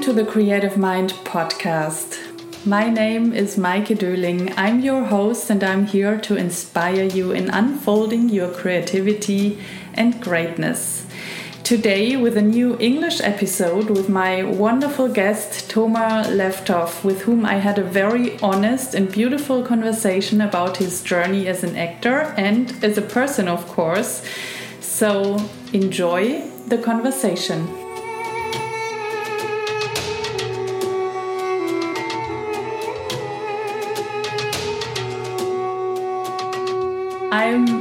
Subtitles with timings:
[0.00, 2.16] Welcome to the Creative Mind podcast.
[2.64, 4.54] My name is Maike Döling.
[4.56, 9.58] I'm your host and I'm here to inspire you in unfolding your creativity
[9.92, 11.06] and greatness.
[11.64, 17.56] Today, with a new English episode with my wonderful guest Toma Leftov, with whom I
[17.56, 22.96] had a very honest and beautiful conversation about his journey as an actor and as
[22.96, 24.24] a person, of course.
[24.80, 27.79] So, enjoy the conversation.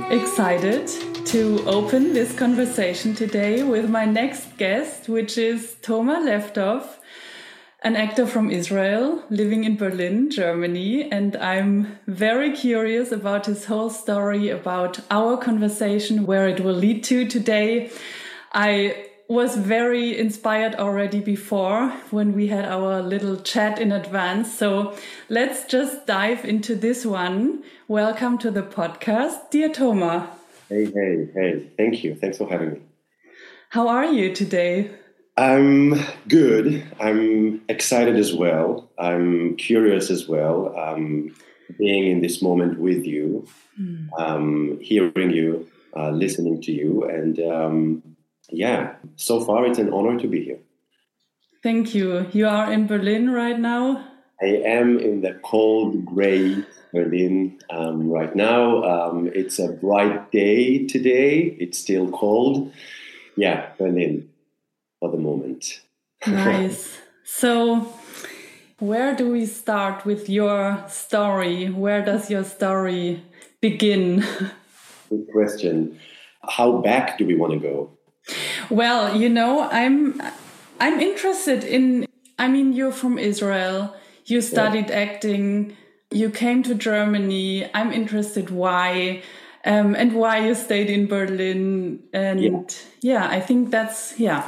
[0.09, 0.87] Excited
[1.27, 6.83] to open this conversation today with my next guest, which is Toma Leftov,
[7.83, 11.11] an actor from Israel living in Berlin, Germany.
[11.11, 17.03] And I'm very curious about his whole story, about our conversation, where it will lead
[17.03, 17.91] to today.
[18.51, 24.51] I was very inspired already before when we had our little chat in advance.
[24.51, 24.97] So
[25.29, 27.63] let's just dive into this one.
[27.87, 30.31] Welcome to the podcast, dear Toma.
[30.67, 31.69] Hey, hey, hey.
[31.77, 32.15] Thank you.
[32.15, 32.79] Thanks for having me.
[33.69, 34.89] How are you today?
[35.37, 35.93] I'm
[36.27, 36.83] good.
[36.99, 38.89] I'm excited as well.
[38.97, 40.75] I'm curious as well.
[40.75, 41.35] Um,
[41.77, 43.47] being in this moment with you,
[43.79, 44.07] mm.
[44.17, 48.08] um, hearing you, uh, listening to you, and um,
[48.51, 50.59] yeah, so far it's an honor to be here.
[51.61, 52.27] Thank you.
[52.31, 54.05] You are in Berlin right now?
[54.41, 58.83] I am in the cold, gray Berlin um, right now.
[58.83, 61.57] Um, it's a bright day today.
[61.59, 62.71] It's still cold.
[63.35, 64.29] Yeah, Berlin
[64.99, 65.81] for the moment.
[66.27, 66.97] nice.
[67.23, 67.93] So,
[68.79, 71.69] where do we start with your story?
[71.69, 73.23] Where does your story
[73.61, 74.25] begin?
[75.09, 75.99] Good question.
[76.47, 77.91] How back do we want to go?
[78.69, 80.21] Well, you know, I'm
[80.79, 82.07] I'm interested in
[82.37, 83.95] I mean, you're from Israel.
[84.25, 84.99] You studied yeah.
[84.99, 85.75] acting.
[86.11, 87.69] You came to Germany.
[87.73, 89.21] I'm interested why
[89.65, 92.03] um, and why you stayed in Berlin.
[92.13, 92.59] And yeah.
[93.01, 94.41] yeah, I think that's yeah.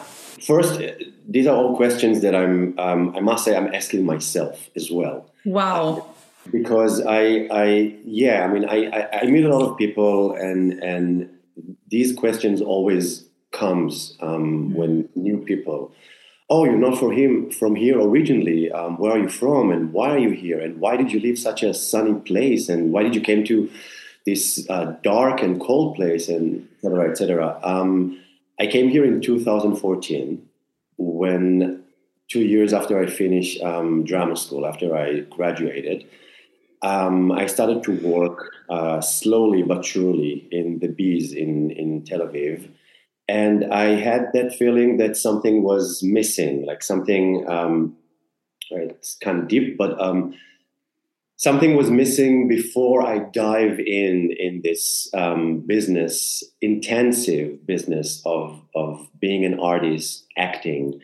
[0.45, 0.81] First,
[1.27, 2.77] these are all questions that I'm.
[2.79, 5.29] Um, I must say, I'm asking myself as well.
[5.45, 6.07] Wow.
[6.51, 10.73] because I, I, yeah, I mean, I, I, I meet a lot of people, and
[10.83, 11.29] and
[11.89, 15.91] these questions always comes um, when new people
[16.49, 20.09] oh you're not from him from here originally um, where are you from and why
[20.11, 23.15] are you here and why did you leave such a sunny place and why did
[23.15, 23.69] you came to
[24.25, 28.19] this uh, dark and cold place and etc etc um,
[28.59, 30.47] i came here in 2014
[30.97, 31.83] when
[32.27, 36.05] two years after i finished um, drama school after i graduated
[36.83, 42.21] um, I started to work uh, slowly but surely in the bees in, in Tel
[42.21, 42.67] Aviv
[43.31, 47.45] and I had that feeling that something was missing, like something.
[47.47, 47.95] Um,
[48.71, 50.33] it's kind of deep, but um,
[51.37, 59.07] something was missing before I dive in in this um, business, intensive business of of
[59.17, 60.99] being an artist, acting.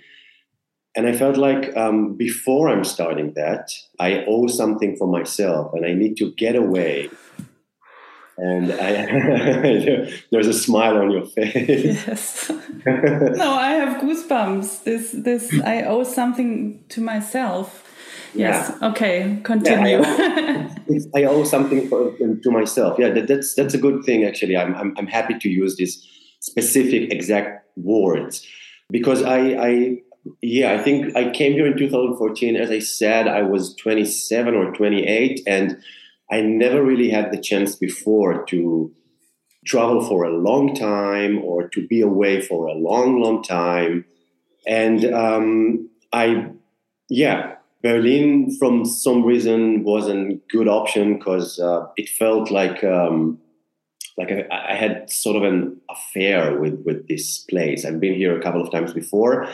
[0.97, 5.85] And I felt like um, before I'm starting that, I owe something for myself, and
[5.85, 7.09] I need to get away
[8.37, 12.05] and I, there's a smile on your face.
[12.07, 12.51] Yes.
[12.85, 14.83] no, I have goosebumps.
[14.83, 17.83] This, this, I owe something to myself.
[18.33, 18.71] Yes.
[18.79, 18.89] Yeah.
[18.89, 19.39] Okay.
[19.43, 19.99] Continue.
[19.99, 22.97] Yeah, I, owe, I, owe, something for, to myself.
[22.99, 24.23] Yeah, that, that's that's a good thing.
[24.23, 26.05] Actually, I'm, I'm I'm happy to use these
[26.39, 28.45] specific exact words
[28.91, 29.97] because I I
[30.41, 32.55] yeah I think I came here in 2014.
[32.55, 35.81] As I said, I was 27 or 28, and
[36.31, 38.91] I never really had the chance before to
[39.65, 44.05] travel for a long time or to be away for a long, long time.
[44.65, 46.51] And um, I,
[47.09, 53.39] yeah, Berlin from some reason was a good option because uh, it felt like um,
[54.17, 57.85] like I, I, had sort of an affair with with this place.
[57.85, 59.47] I've been here a couple of times before,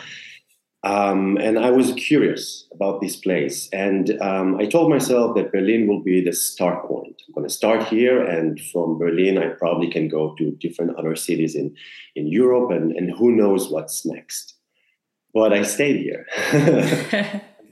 [0.83, 3.69] um, and I was curious about this place.
[3.71, 7.21] And um, I told myself that Berlin will be the start point.
[7.25, 8.21] I'm going to start here.
[8.21, 11.74] And from Berlin, I probably can go to different other cities in,
[12.15, 12.71] in Europe.
[12.71, 14.56] And, and who knows what's next.
[15.33, 16.27] But I stayed here.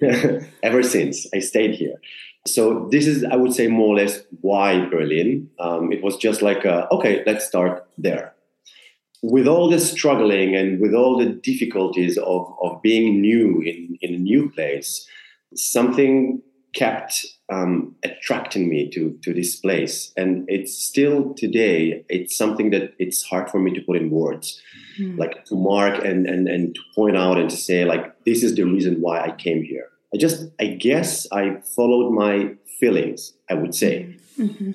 [0.63, 1.97] Ever since, I stayed here.
[2.47, 5.49] So this is, I would say, more or less why Berlin.
[5.59, 8.33] Um, it was just like, a, okay, let's start there
[9.21, 14.15] with all the struggling and with all the difficulties of, of being new in, in
[14.15, 15.07] a new place,
[15.55, 16.41] something
[16.73, 22.05] kept um, attracting me to to this place, and it's still today.
[22.07, 24.61] It's something that it's hard for me to put in words,
[24.97, 25.17] mm.
[25.17, 28.55] like to mark and and and to point out and to say like this is
[28.55, 29.89] the reason why I came here.
[30.13, 33.33] I just I guess I followed my feelings.
[33.49, 34.15] I would say.
[34.39, 34.71] Mm-hmm.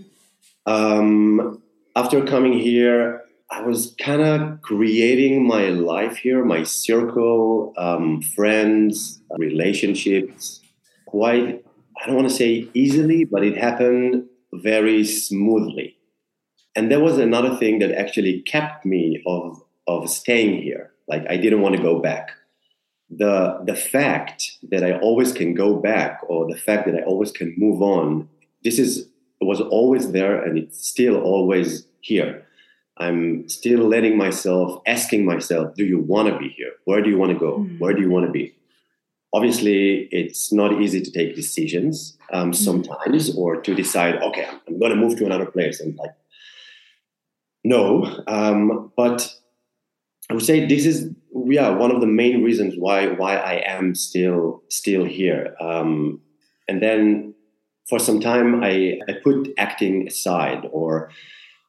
[0.67, 1.63] Um,
[1.95, 9.21] after coming here, I was kind of creating my life here, my circle, um, friends,
[9.39, 10.61] relationships,
[11.07, 11.65] quite
[12.03, 15.97] I don't want to say easily, but it happened very smoothly.
[16.75, 20.93] And there was another thing that actually kept me of of staying here.
[21.09, 22.31] Like I didn't want to go back.
[23.09, 27.33] The the fact that I always can go back or the fact that I always
[27.33, 28.29] can move on,
[28.63, 29.09] this is
[29.41, 32.46] was always there and it's still always here.
[32.99, 36.73] I'm still letting myself, asking myself, do you want to be here?
[36.85, 37.59] Where do you want to go?
[37.59, 37.79] Mm.
[37.79, 38.57] Where do you want to be?
[39.37, 42.53] obviously it's not easy to take decisions um, mm-hmm.
[42.53, 46.15] sometimes or to decide okay i'm, I'm going to move to another place and like
[47.63, 49.31] no um, but
[50.31, 53.95] i would say this is yeah one of the main reasons why why i am
[53.95, 56.21] still still here um,
[56.69, 57.35] and then
[57.89, 61.11] for some time I, I put acting aside or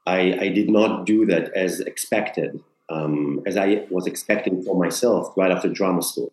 [0.08, 2.60] I, I did not do that as expected
[2.90, 6.32] um, as i was expecting for myself right after drama school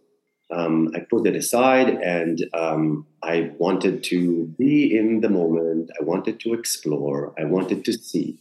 [0.50, 5.90] um, I put it aside and um, I wanted to be in the moment.
[5.98, 7.34] I wanted to explore.
[7.38, 8.38] I wanted to see.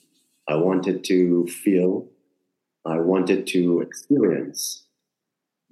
[0.47, 2.07] I wanted to feel.
[2.85, 4.83] I wanted to experience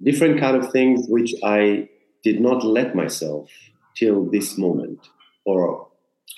[0.02, 1.88] different kind of things which I
[2.24, 3.50] did not let myself
[3.94, 4.98] till this moment,
[5.44, 5.88] or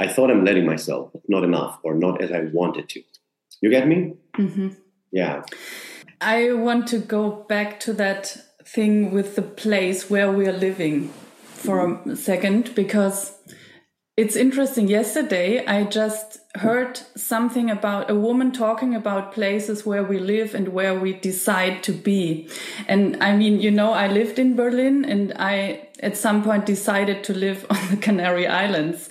[0.00, 3.02] I thought I'm letting myself, not enough, or not as I wanted to.
[3.60, 4.14] You get me?
[4.36, 4.68] Mm-hmm.
[5.12, 5.42] Yeah.
[6.20, 11.08] I want to go back to that thing with the place where we are living
[11.44, 13.36] for a second because
[14.16, 14.88] it's interesting.
[14.88, 20.68] Yesterday, I just heard something about a woman talking about places where we live and
[20.68, 22.48] where we decide to be.
[22.86, 27.24] And I mean, you know, I lived in Berlin and I at some point decided
[27.24, 29.08] to live on the Canary Islands.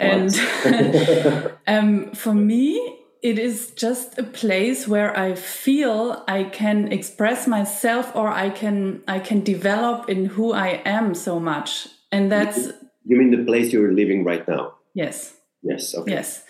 [0.00, 0.34] And
[1.68, 8.14] um, for me, it is just a place where I feel I can express myself
[8.16, 11.88] or I can I can develop in who I am so much.
[12.10, 12.66] And that's
[13.04, 14.74] You mean the place you're living right now?
[14.94, 15.34] Yes.
[15.62, 16.10] Yes, okay.
[16.10, 16.42] Yes.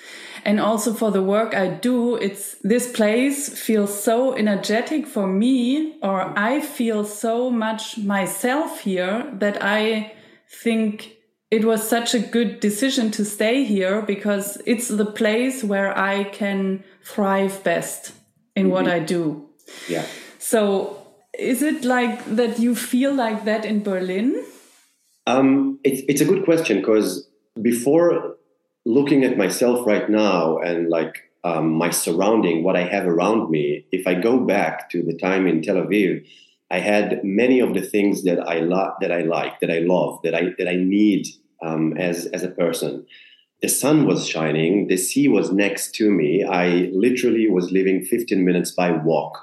[0.44, 5.98] And also for the work I do, it's this place feels so energetic for me
[6.02, 10.14] or I feel so much myself here that I
[10.62, 11.16] think
[11.52, 16.24] it was such a good decision to stay here because it's the place where I
[16.24, 18.12] can thrive best
[18.56, 18.72] in mm-hmm.
[18.72, 19.50] what I do.
[19.86, 20.06] Yeah.
[20.38, 21.06] So
[21.38, 24.42] is it like that you feel like that in Berlin?
[25.26, 27.28] Um, it's, it's a good question because
[27.60, 28.36] before
[28.86, 33.84] looking at myself right now and like um, my surrounding, what I have around me,
[33.92, 36.24] if I go back to the time in Tel Aviv,
[36.70, 40.20] I had many of the things that I lo- that I like, that I love,
[40.22, 41.26] that I that I need
[41.62, 43.06] um, as as a person.
[43.62, 44.88] The sun was shining.
[44.88, 46.42] The sea was next to me.
[46.44, 49.38] I literally was living 15 minutes by walk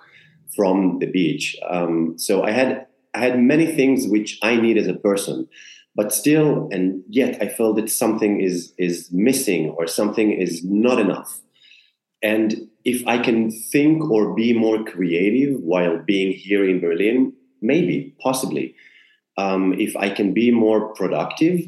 [0.55, 1.55] from the beach.
[1.69, 5.47] Um, so I had I had many things which I need as a person,
[5.95, 10.99] but still, and yet I felt that something is is missing or something is not
[10.99, 11.39] enough.
[12.21, 18.15] And if I can think or be more creative while being here in Berlin, maybe,
[18.21, 18.75] possibly.
[19.37, 21.61] Um, if I can be more productive,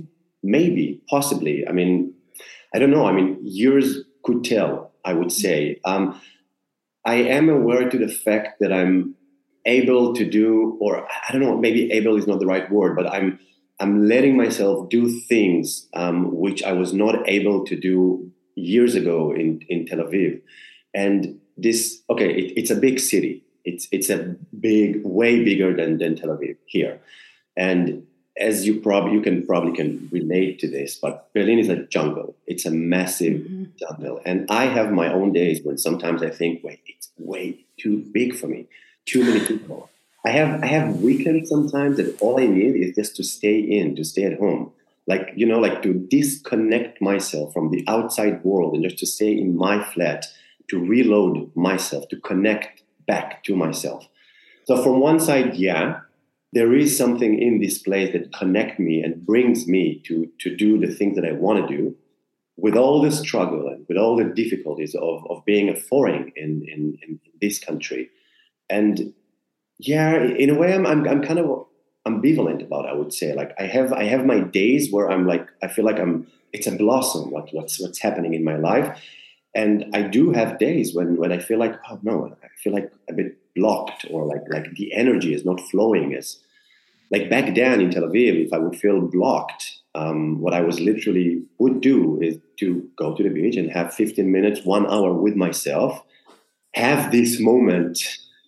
[0.43, 1.67] maybe, possibly.
[1.67, 2.13] I mean,
[2.73, 3.05] I don't know.
[3.05, 5.79] I mean, years could tell, I would say.
[5.85, 6.19] Um,
[7.05, 9.15] I am aware to the fact that I'm
[9.65, 13.11] able to do, or I don't know, maybe able is not the right word, but
[13.11, 13.39] I'm
[13.79, 19.31] I'm letting myself do things um, which I was not able to do years ago
[19.31, 20.39] in, in Tel Aviv.
[20.93, 23.43] And this, okay, it, it's a big city.
[23.65, 26.99] It's it's a big, way bigger than, than Tel Aviv here.
[27.57, 28.03] And
[28.41, 32.35] as you probably you can probably can relate to this, but Berlin is a jungle.
[32.47, 33.65] It's a massive mm-hmm.
[33.79, 37.99] jungle, and I have my own days when sometimes I think, wait, it's way too
[38.11, 38.67] big for me,
[39.05, 39.89] too many people.
[40.25, 43.95] I have I have weekends sometimes that all I need is just to stay in,
[43.95, 44.71] to stay at home,
[45.07, 49.31] like you know, like to disconnect myself from the outside world and just to stay
[49.31, 50.25] in my flat,
[50.69, 54.07] to reload myself, to connect back to myself.
[54.65, 56.01] So from one side, yeah,
[56.53, 60.79] there is something in this place that connects me and brings me to to do
[60.79, 61.95] the things that I want to do
[62.57, 66.63] with all the struggle and with all the difficulties of, of being a foreign in,
[66.67, 68.09] in, in this country.
[68.69, 69.13] And
[69.79, 71.65] yeah, in a way, I'm, I'm, I'm kind of
[72.07, 72.87] ambivalent about.
[72.87, 75.85] I would say like I have I have my days where I'm like I feel
[75.85, 78.99] like I'm it's a blossom what what's what's happening in my life,
[79.55, 82.91] and I do have days when when I feel like oh no I feel like
[83.09, 86.39] a bit blocked or like like the energy is not flowing as
[87.11, 90.79] like back then in Tel Aviv if I would feel blocked um, what I was
[90.79, 95.13] literally would do is to go to the beach and have 15 minutes one hour
[95.13, 96.01] with myself
[96.73, 97.99] have this moment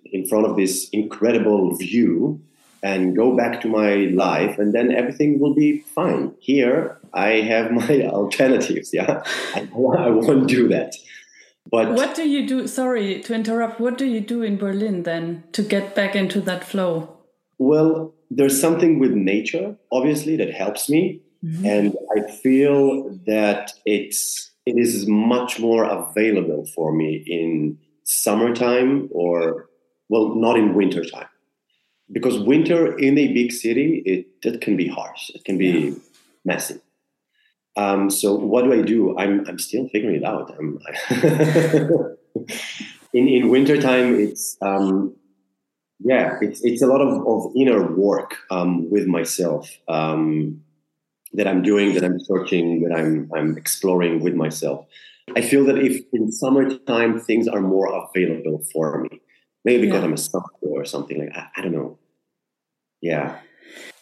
[0.06, 2.42] in front of this incredible view
[2.82, 6.34] and go back to my life and then everything will be fine.
[6.40, 9.24] Here i have my alternatives yeah?
[9.56, 10.96] I, I won't do that
[11.72, 15.44] but what do you do sorry to interrupt what do you do in berlin then
[15.54, 17.18] to get back into that flow?
[17.58, 21.22] Well there's something with nature obviously that helps me.
[21.44, 21.66] Mm-hmm.
[21.66, 29.70] and i feel that it's it is much more available for me in summertime or
[30.10, 31.28] well not in wintertime.
[32.12, 35.30] Because winter in a big city it, it can be harsh.
[35.34, 35.94] It can be yeah.
[36.46, 36.80] messy
[37.76, 40.80] um, so what do i do i'm, I'm still figuring it out I'm,
[43.14, 45.16] in, in wintertime it's um,
[46.00, 50.62] yeah it's, it's a lot of, of inner work um, with myself um,
[51.34, 54.86] that i'm doing that i'm searching that i'm, I'm exploring with myself
[55.36, 59.22] i feel that if in summertime things are more available for me
[59.66, 60.06] maybe because yeah.
[60.06, 61.98] i'm a summer or something like I, I don't know
[63.04, 63.36] yeah.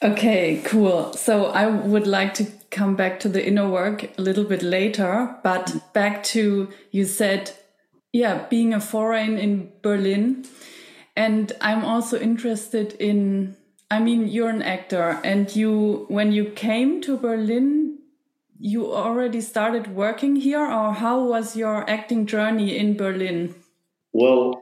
[0.03, 1.11] Okay, cool.
[1.13, 5.35] So I would like to come back to the inner work a little bit later,
[5.43, 7.51] but back to you said,
[8.13, 10.45] yeah, being a foreign in Berlin.
[11.15, 13.55] And I'm also interested in,
[13.89, 17.99] I mean, you're an actor, and you, when you came to Berlin,
[18.57, 23.53] you already started working here, or how was your acting journey in Berlin?
[24.13, 24.61] Well,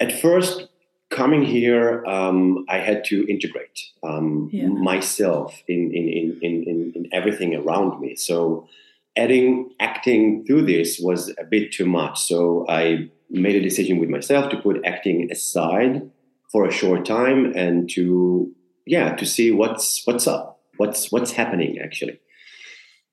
[0.00, 0.68] at first,
[1.10, 4.66] coming here, um, I had to integrate um, yeah.
[4.66, 8.16] myself in in, in, in, in everything around me.
[8.16, 8.68] So
[9.16, 12.20] adding acting to this was a bit too much.
[12.20, 16.10] So I made a decision with myself to put acting aside
[16.50, 18.52] for a short time and to
[18.86, 22.20] yeah to see what's what's up, what's what's happening actually.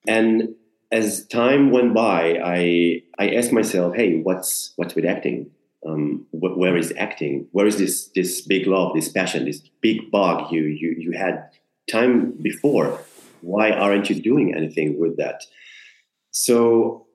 [0.06, 0.54] And
[0.90, 5.50] as time went by, I I asked myself, hey, what's what's with acting?
[5.86, 7.46] Um, wh- where is acting?
[7.52, 11.50] Where is this this big love, this passion, this big bug you you you had
[11.90, 13.00] time before?
[13.40, 15.44] Why aren't you doing anything with that?
[16.30, 17.06] So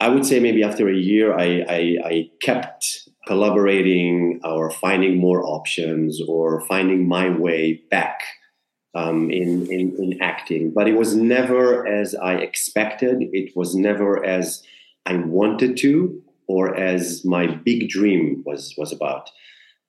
[0.00, 5.44] I would say maybe after a year, I, I, I kept collaborating or finding more
[5.44, 8.20] options or finding my way back
[8.94, 10.70] um, in, in, in acting.
[10.70, 13.18] But it was never as I expected.
[13.32, 14.62] It was never as
[15.06, 19.30] I wanted to or as my big dream was was about.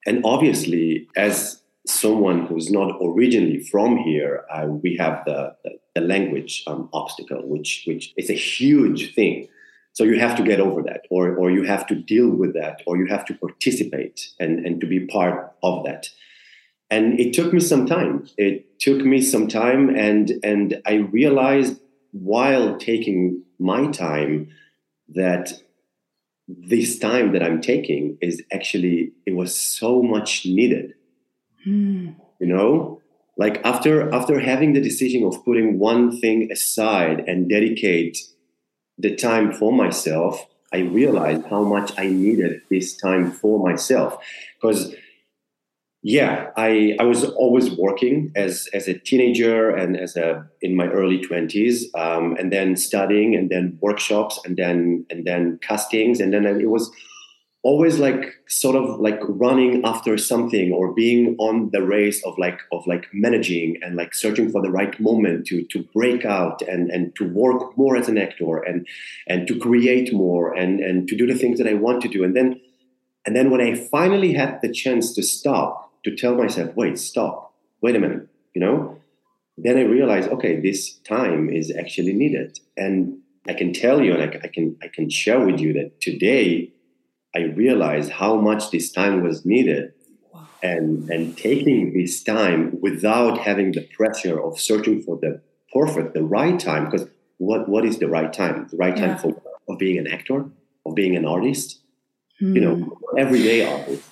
[0.05, 6.01] And obviously, as someone who's not originally from here, uh, we have the, the, the
[6.01, 9.47] language um, obstacle, which which is a huge thing.
[9.93, 12.81] So you have to get over that, or or you have to deal with that,
[12.85, 16.09] or you have to participate and and to be part of that.
[16.89, 18.27] And it took me some time.
[18.37, 21.79] It took me some time, and and I realized
[22.11, 24.49] while taking my time
[25.09, 25.61] that
[26.47, 30.93] this time that I'm taking is actually it was so much needed.
[31.65, 32.15] Mm.
[32.39, 33.01] You know,
[33.37, 38.17] like after after having the decision of putting one thing aside and dedicate
[38.97, 44.23] the time for myself, I realized how much I needed this time for myself
[44.55, 44.93] because
[46.03, 50.87] yeah i i was always working as as a teenager and as a in my
[50.87, 56.19] early 20s um, and then studying and then workshops and then and then castings.
[56.19, 56.91] And then it was
[57.63, 62.59] always like sort of like running after something or being on the race of like
[62.71, 66.89] of like managing and like searching for the right moment to to break out and
[66.91, 68.87] and to work more as an actor and
[69.27, 72.23] and to create more and and to do the things that i want to do.
[72.23, 72.59] And then
[73.25, 77.53] and then when i finally had the chance to stop to tell myself, wait, stop,
[77.81, 78.97] wait a minute, you know?
[79.57, 82.59] Then I realized, okay, this time is actually needed.
[82.77, 85.99] And I can tell you, and I, I can I can share with you that
[85.99, 86.71] today
[87.35, 89.93] I realized how much this time was needed.
[90.63, 96.23] And and taking this time without having the pressure of searching for the perfect, the
[96.23, 98.67] right time, because what what is the right time?
[98.71, 99.17] The right time yeah.
[99.17, 100.45] for of being an actor,
[100.85, 101.79] of being an artist,
[102.41, 102.55] mm.
[102.55, 103.19] you know, hmm.
[103.19, 104.03] everyday artist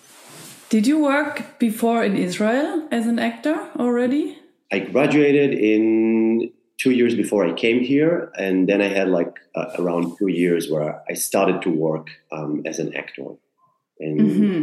[0.70, 4.38] did you work before in Israel as an actor already?
[4.72, 9.68] I graduated in two years before I came here, and then I had like uh,
[9.80, 13.28] around two years where I started to work um, as an actor.
[14.00, 14.62] And mm -hmm.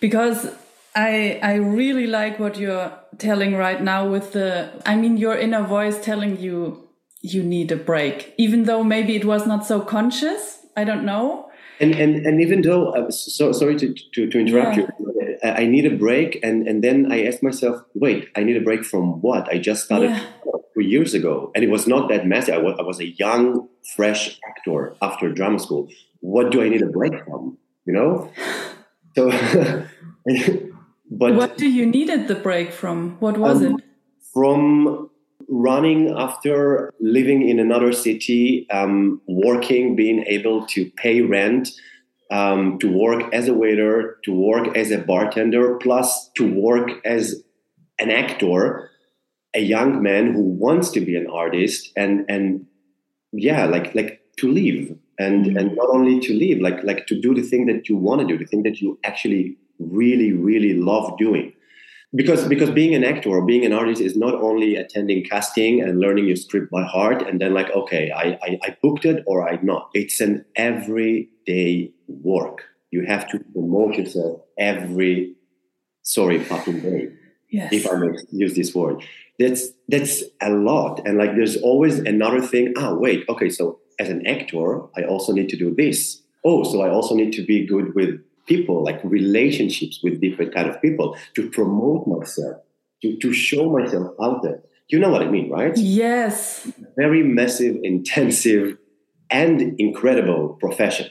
[0.00, 0.50] because
[0.94, 5.62] I I really like what you're telling right now with the I mean your inner
[5.62, 6.88] voice telling you
[7.20, 11.49] you need a break even though maybe it was not so conscious I don't know
[11.80, 14.86] and and, and even though uh, so sorry to, to, to interrupt yeah.
[14.98, 18.60] you I need a break and and then I asked myself wait I need a
[18.60, 20.24] break from what I just started yeah.
[20.74, 23.68] three years ago and it was not that messy I was, I was a young
[23.96, 25.88] fresh actor after drama school
[26.20, 27.56] what do I need a break from
[27.86, 28.30] you know
[29.16, 29.30] so
[31.10, 33.16] But what do you needed the break from?
[33.18, 33.84] What was um, it?
[34.32, 35.09] From
[35.50, 41.68] running after living in another city, um, working, being able to pay rent,
[42.30, 47.42] um, to work as a waiter, to work as a bartender, plus to work as
[47.98, 48.88] an actor,
[49.54, 52.64] a young man who wants to be an artist, and and
[53.32, 55.56] yeah, like like to live, and mm-hmm.
[55.56, 58.26] and not only to live, like like to do the thing that you want to
[58.26, 61.52] do, the thing that you actually really, really love doing.
[62.12, 66.00] Because, because being an actor or being an artist is not only attending casting and
[66.00, 69.48] learning your script by heart and then like, okay, I, I, I booked it or
[69.48, 69.90] I not.
[69.94, 72.64] It's an everyday work.
[72.90, 75.36] You have to promote yourself every,
[76.02, 77.10] sorry, fucking day.
[77.48, 77.72] Yes.
[77.72, 79.04] If I may use this word.
[79.38, 81.06] That's, that's a lot.
[81.06, 82.74] And like, there's always another thing.
[82.76, 86.22] Ah, wait, okay, so as an actor, I also need to do this.
[86.44, 90.68] Oh, so I also need to be good with people, like relationships with different kind
[90.68, 92.56] of people, to promote myself,
[93.02, 94.62] to, to show myself out there.
[94.88, 95.76] You know what I mean, right?
[95.76, 96.70] Yes.
[96.96, 98.76] Very massive, intensive,
[99.30, 101.08] and incredible profession,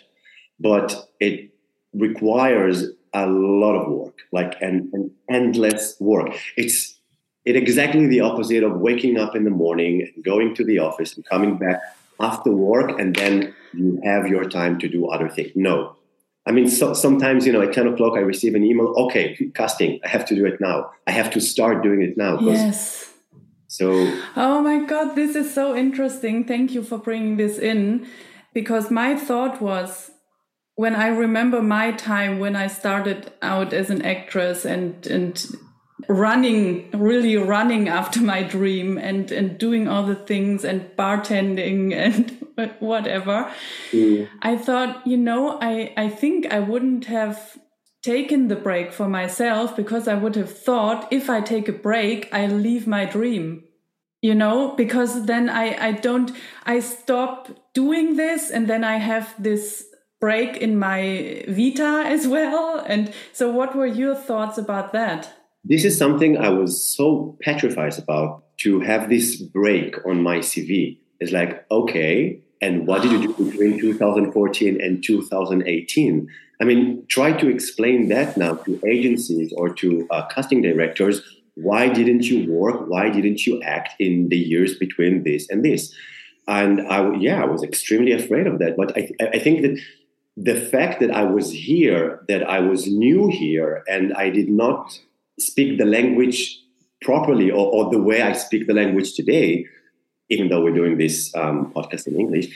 [0.60, 1.52] but it
[1.94, 6.36] requires a lot of work, like an, an endless work.
[6.58, 7.00] It's
[7.46, 11.26] it exactly the opposite of waking up in the morning, going to the office, and
[11.26, 11.82] coming back
[12.20, 15.52] after work, and then you have your time to do other things.
[15.56, 15.96] No,
[16.50, 18.88] I mean, so, sometimes, you know, at 10 o'clock, I receive an email.
[18.98, 20.00] Okay, casting.
[20.04, 20.90] I have to do it now.
[21.06, 22.40] I have to start doing it now.
[22.40, 23.14] Yes.
[23.68, 24.12] So.
[24.36, 26.44] Oh my God, this is so interesting.
[26.46, 28.08] Thank you for bringing this in.
[28.52, 30.10] Because my thought was
[30.74, 35.56] when I remember my time when I started out as an actress and, and
[36.10, 42.36] running really running after my dream and and doing all the things and bartending and
[42.80, 43.50] whatever.
[43.92, 44.28] Mm.
[44.42, 47.58] i thought you know i i think i wouldn't have
[48.02, 52.28] taken the break for myself because i would have thought if i take a break
[52.34, 53.64] i leave my dream
[54.22, 56.32] you know because then i i don't
[56.66, 59.86] i stop doing this and then i have this
[60.20, 62.84] break in my vita as well.
[62.86, 65.34] And so what were your thoughts about that
[65.70, 70.98] this is something I was so petrified about to have this break on my CV.
[71.20, 76.28] It's like, okay, and what did you do between 2014 and 2018?
[76.60, 81.22] I mean, try to explain that now to agencies or to uh, casting directors.
[81.54, 82.88] Why didn't you work?
[82.88, 85.94] Why didn't you act in the years between this and this?
[86.48, 88.76] And I, yeah, I was extremely afraid of that.
[88.76, 89.80] But I, I think that
[90.36, 95.00] the fact that I was here, that I was new here, and I did not
[95.42, 96.60] speak the language
[97.02, 99.66] properly or, or, the way I speak the language today,
[100.30, 102.48] even though we're doing this um, podcast in English,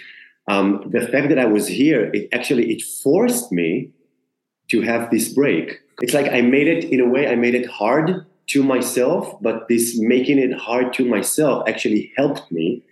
[0.48, 3.92] um, the fact that I was here, it actually it forced me
[4.70, 5.80] to have this break.
[6.02, 7.28] It's like I made it in a way.
[7.28, 12.52] I made it hard to myself, but this making it hard to myself actually helped
[12.52, 12.84] me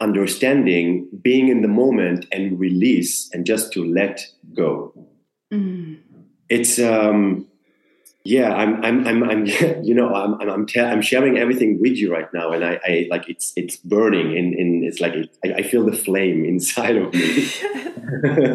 [0.00, 4.92] understanding being in the moment and release and just to let go.
[5.52, 6.00] Mm.
[6.48, 7.46] It's um,
[8.24, 9.46] yeah i'm i'm i'm, I'm
[9.82, 13.06] you know i'm i'm I'm, I'm, sharing everything with you right now and i i
[13.10, 16.96] like it's it's burning and and it's like it, I, I, feel the flame inside
[16.96, 17.48] of me.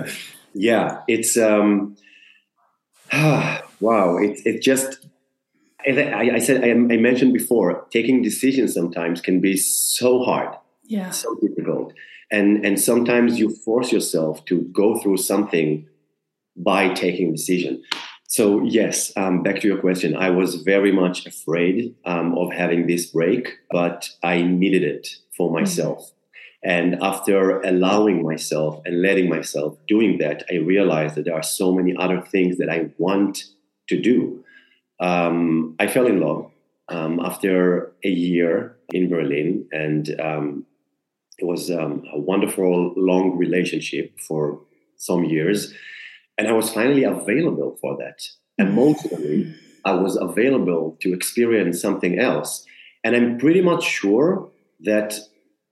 [0.53, 1.95] Yeah it's um
[3.13, 5.05] wow it it just
[5.85, 11.11] I, I said I, I mentioned before taking decisions sometimes can be so hard yeah.
[11.11, 11.93] so difficult
[12.31, 15.87] and and sometimes you force yourself to go through something
[16.55, 17.83] by taking decision
[18.27, 20.15] so yes, um, back to your question.
[20.15, 25.47] I was very much afraid um, of having this break, but I needed it for
[25.47, 25.61] mm-hmm.
[25.61, 25.99] myself.
[25.99, 26.13] Mm-hmm.
[26.69, 31.71] And after allowing myself and letting myself doing that, I realized that there are so
[31.71, 33.45] many other things that I want
[33.87, 34.43] to do.
[34.99, 36.51] Um, I fell in love
[36.89, 40.65] um, after a year in Berlin, and um,
[41.37, 44.59] it was um, a wonderful long relationship for
[44.97, 45.73] some years
[46.37, 48.21] and I was finally available for that.
[48.57, 49.53] Emotionally,
[49.85, 52.65] I was available to experience something else.
[53.03, 54.49] And I'm pretty much sure
[54.81, 55.15] that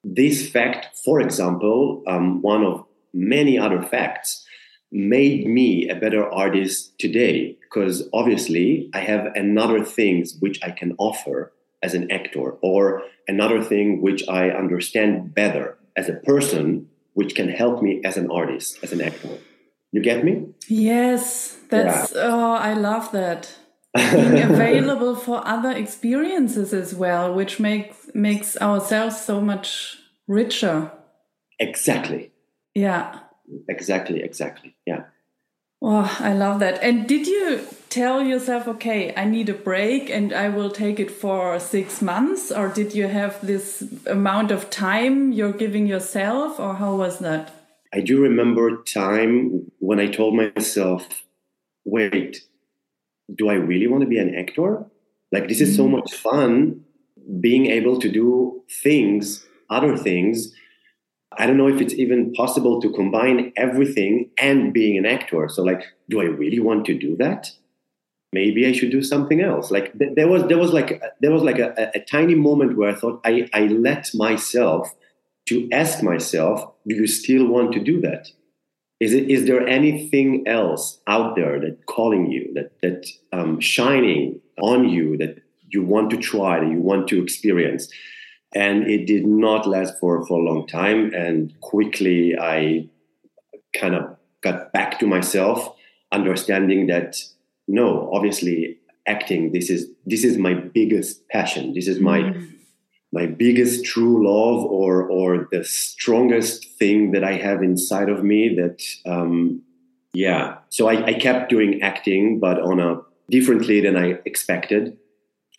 [0.04, 4.46] this fact, for example, um, one of many other facts,
[4.92, 10.96] made me a better artist today because obviously I have another things which I can
[10.98, 11.52] offer
[11.84, 17.50] as an actor or another thing which I understand better as a person which can
[17.50, 19.38] help me as an artist as an actor
[19.96, 22.22] you get me yes that's yeah.
[22.22, 23.56] oh I love that
[23.96, 30.92] being available for other experiences as well which makes makes ourselves so much richer
[31.60, 32.34] exactly
[32.74, 33.20] yeah
[33.70, 35.04] exactly exactly yeah
[35.88, 36.82] Oh, I love that.
[36.82, 41.12] And did you tell yourself, okay, I need a break and I will take it
[41.12, 42.52] for six months?
[42.52, 46.60] Or did you have this amount of time you're giving yourself?
[46.60, 47.65] Or how was that?
[47.96, 51.08] I do remember a time when I told myself,
[51.86, 52.42] wait,
[53.34, 54.86] do I really want to be an actor?
[55.32, 55.92] Like, this is so mm.
[55.92, 56.84] much fun
[57.40, 60.54] being able to do things, other things
[61.38, 65.50] I don't know if it's even possible to combine everything and being an actor.
[65.50, 67.52] So, like, do I really want to do that?
[68.32, 69.72] Maybe I should do something else.
[69.72, 72.90] Like, th- there was there was like there was like a, a, tiny moment where
[72.90, 74.94] I thought I I let myself
[75.48, 78.30] to ask myself, do you still want to do that?
[79.00, 84.40] Is it is there anything else out there that calling you that that um, shining
[84.62, 87.92] on you that you want to try that you want to experience?
[88.56, 92.88] and it did not last for, for a long time and quickly i
[93.74, 95.76] kind of got back to myself
[96.12, 97.18] understanding that
[97.68, 98.78] no obviously
[99.08, 102.52] acting this is this is my biggest passion this is my mm.
[103.16, 108.56] My biggest true love or or the strongest thing that i have inside of me
[108.60, 108.80] that
[109.12, 109.62] um
[110.14, 114.98] yeah so i, I kept doing acting but on a differently than i expected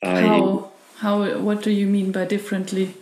[0.03, 0.73] How?
[0.99, 1.39] How?
[1.39, 2.95] What do you mean by differently?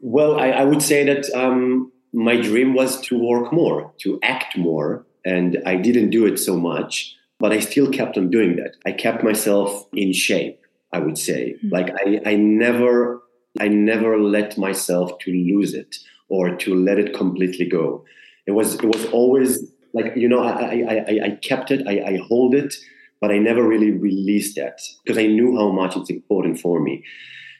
[0.00, 4.56] Well, I, I would say that um, my dream was to work more, to act
[4.56, 8.76] more, and I didn't do it so much, but I still kept on doing that.
[8.84, 10.60] I kept myself in shape.
[10.92, 11.68] I would say, mm-hmm.
[11.74, 13.20] like I, I never,
[13.60, 15.96] I never let myself to lose it
[16.28, 18.04] or to let it completely go.
[18.46, 22.20] It was, it was always like you know, I, I, I, kept it, I, I
[22.28, 22.74] hold it,
[23.20, 27.02] but I never really released that because I knew how much it's important for me.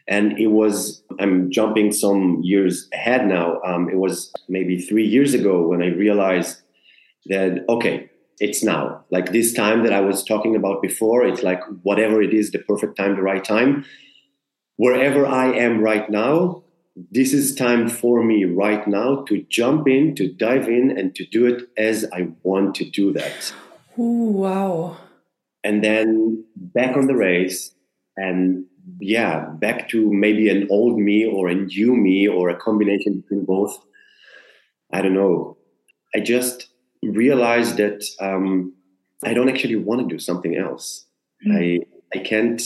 [0.06, 3.60] And it was, I'm jumping some years ahead now.
[3.62, 6.60] Um, it was maybe three years ago when I realized
[7.26, 9.04] that, okay, it's now.
[9.10, 12.58] Like this time that I was talking about before, it's like whatever it is, the
[12.58, 13.84] perfect time, the right time.
[14.76, 16.62] Wherever I am right now,
[17.10, 21.26] this is time for me right now to jump in, to dive in, and to
[21.26, 23.52] do it as I want to do that.
[23.98, 24.96] Ooh, wow
[25.66, 27.74] and then back on the race
[28.16, 28.64] and
[29.00, 33.44] yeah back to maybe an old me or a new me or a combination between
[33.44, 33.74] both
[34.92, 35.56] i don't know
[36.14, 36.68] i just
[37.02, 38.72] realized that um,
[39.24, 41.06] i don't actually want to do something else
[41.44, 41.52] mm.
[41.58, 41.64] i
[42.16, 42.62] i can't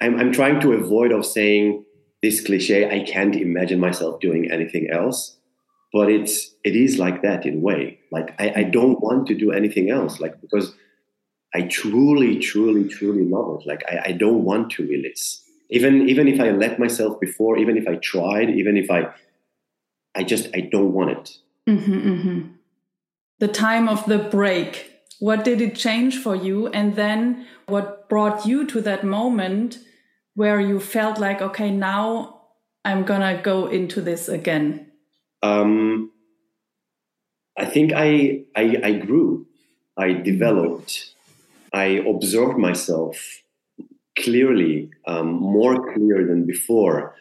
[0.00, 1.84] I'm, I'm trying to avoid of saying
[2.22, 5.36] this cliche i can't imagine myself doing anything else
[5.92, 9.34] but it's it is like that in a way like I, I don't want to
[9.34, 10.74] do anything else like because
[11.54, 13.66] I truly, truly, truly love it.
[13.66, 15.40] Like I, I don't want to release.
[15.70, 19.08] Even even if I let myself before, even if I tried, even if I
[20.14, 21.38] I just I don't want it.
[21.68, 22.48] Mm-hmm, mm-hmm.
[23.38, 24.90] The time of the break.
[25.24, 26.68] What did it change for you?
[26.68, 29.78] And then what brought you to that moment
[30.34, 32.42] where you felt like, okay, now
[32.84, 34.92] I'm gonna go into this again?
[35.42, 36.10] Um,
[37.56, 39.46] I think I, I I grew.
[39.96, 41.14] I developed.
[41.72, 43.16] I observed myself
[44.18, 47.14] clearly, um, more clear than before.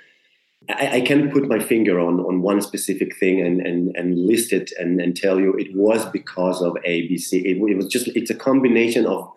[0.69, 4.53] I, I can put my finger on, on one specific thing and, and, and list
[4.53, 7.33] it and, and tell you it was because of ABC.
[7.43, 9.31] It, it was just it's a combination of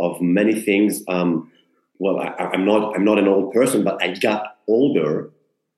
[0.00, 1.02] of many things.
[1.08, 1.52] Um,
[1.98, 5.30] well, I, am not I'm not an old person, but I got older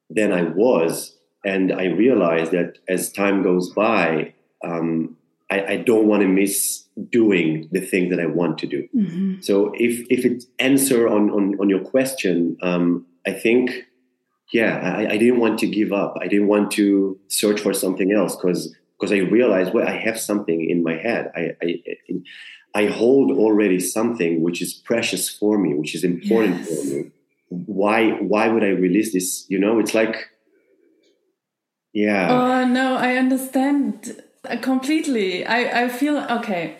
[0.08, 4.32] than I was, and I realized that as time goes by,
[4.64, 5.16] um,
[5.50, 8.88] I, I don't want to miss doing the thing that I want to do.
[8.96, 9.40] Mm-hmm.
[9.42, 13.85] So if if it answer on on, on your question, um, I think
[14.52, 16.16] yeah, I, I, didn't want to give up.
[16.20, 20.18] I didn't want to search for something else because because I realized well I have
[20.18, 21.32] something in my head.
[21.34, 21.82] I, I
[22.74, 26.68] I hold already something which is precious for me, which is important yes.
[26.68, 27.10] for me.
[27.48, 29.46] Why why would I release this?
[29.48, 30.30] You know, it's like
[31.92, 32.28] yeah.
[32.30, 34.22] Oh no, I understand
[34.60, 35.44] completely.
[35.46, 36.76] I, I feel okay.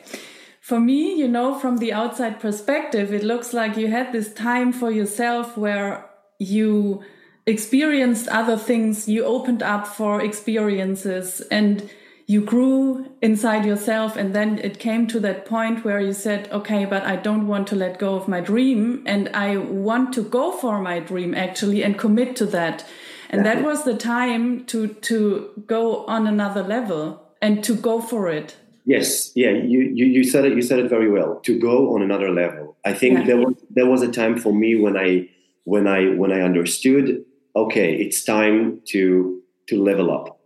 [0.60, 4.72] For me, you know, from the outside perspective, it looks like you had this time
[4.72, 6.04] for yourself where
[6.38, 7.02] you
[7.46, 11.88] experienced other things, you opened up for experiences, and
[12.26, 14.16] you grew inside yourself.
[14.16, 17.68] And then it came to that point where you said okay but i don't want
[17.68, 19.02] to let go of my dream.
[19.06, 22.84] And i want to go for my dream actually and commit to that.
[23.30, 28.28] And that was the time to to go on another level and to go for
[28.28, 28.56] it.
[28.84, 29.32] Yes.
[29.34, 31.40] Yeah you, you you said it you said it very well.
[31.44, 32.76] To go on another level.
[32.84, 33.24] I think yeah.
[33.26, 35.28] there was there was a time for me when i
[35.64, 37.24] when i when i understood
[37.56, 40.36] okay it's time to to level up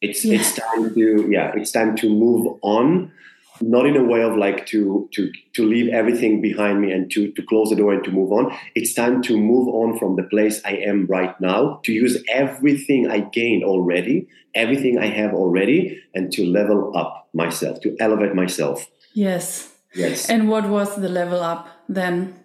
[0.00, 0.38] it's yeah.
[0.38, 3.12] it's time to yeah, it's time to move on,
[3.60, 7.32] not in a way of like to to to leave everything behind me and to
[7.32, 8.54] to close the door and to move on.
[8.74, 13.10] It's time to move on from the place I am right now, to use everything
[13.10, 18.86] I gained already, everything I have already, and to level up myself, to elevate myself.
[19.14, 19.72] Yes.
[19.94, 20.28] Yes.
[20.28, 22.38] And what was the level up then?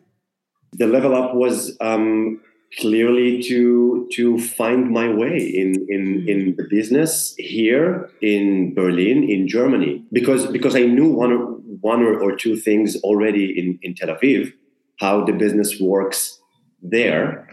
[0.71, 2.39] The level up was um,
[2.79, 9.47] clearly to to find my way in in in the business here in Berlin in
[9.47, 10.03] Germany.
[10.11, 11.45] Because because I knew one or
[11.81, 14.53] one or, or two things already in in Tel Aviv
[15.01, 16.39] how the business works
[16.81, 17.47] there.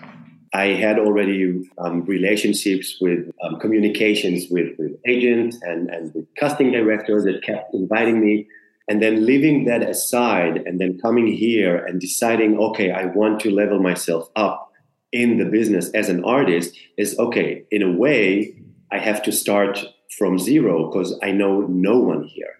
[0.55, 6.73] I had already um, relationships with um, communications with, with agents and, and with casting
[6.73, 8.49] directors that kept inviting me.
[8.89, 13.51] And then leaving that aside and then coming here and deciding, okay, I want to
[13.51, 14.68] level myself up
[15.13, 18.55] in the business as an artist is okay, in a way,
[18.93, 19.85] I have to start
[20.19, 22.55] from zero because I know no one here.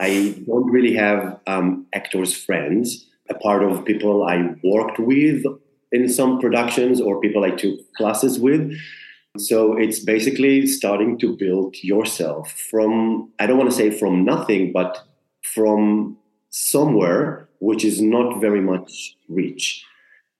[0.00, 5.44] I don't really have um, actors' friends, a part of people I worked with
[5.92, 8.72] in some productions or people I took classes with.
[9.38, 14.72] So it's basically starting to build yourself from, I don't want to say from nothing,
[14.72, 14.98] but
[15.42, 16.18] from
[16.50, 19.84] somewhere which is not very much reach.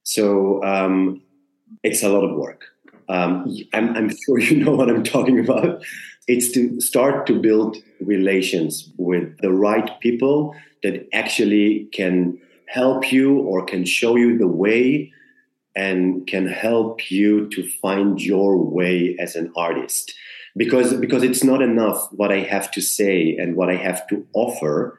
[0.03, 1.23] So um,
[1.83, 2.64] it's a lot of work.
[3.09, 5.83] Um, I'm, I'm sure you know what I'm talking about.
[6.26, 13.38] It's to start to build relations with the right people that actually can help you
[13.38, 15.12] or can show you the way
[15.76, 20.14] and can help you to find your way as an artist
[20.57, 24.26] because because it's not enough what i have to say and what i have to
[24.33, 24.98] offer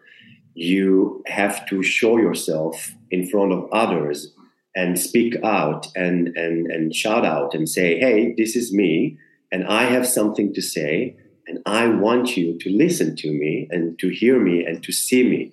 [0.54, 4.34] you have to show yourself in front of others
[4.78, 9.18] and speak out and, and, and shout out and say, hey, this is me,
[9.52, 13.98] and I have something to say, and I want you to listen to me and
[13.98, 15.52] to hear me and to see me.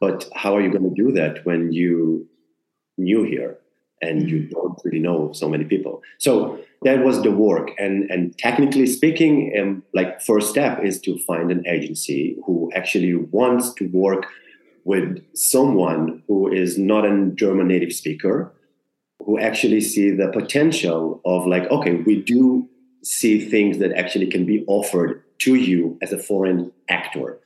[0.00, 2.26] But how are you going to do that when you
[2.96, 3.58] new here
[4.00, 4.54] and you mm-hmm.
[4.54, 6.00] don't really know so many people?
[6.18, 7.72] So that was the work.
[7.78, 13.14] And and technically speaking, um, like first step is to find an agency who actually
[13.14, 14.26] wants to work
[14.84, 18.52] with someone who is not a German native speaker,
[19.24, 22.68] who actually see the potential of like, okay, we do
[23.02, 27.38] see things that actually can be offered to you as a foreign actor.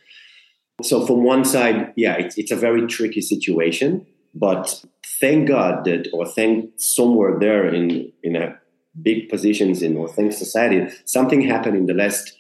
[0.83, 4.85] So from one side, yeah, it's, it's a very tricky situation, but
[5.21, 8.59] thank God that, or thank somewhere there in, in a
[9.01, 12.33] big positions in or thank society, something happened in the last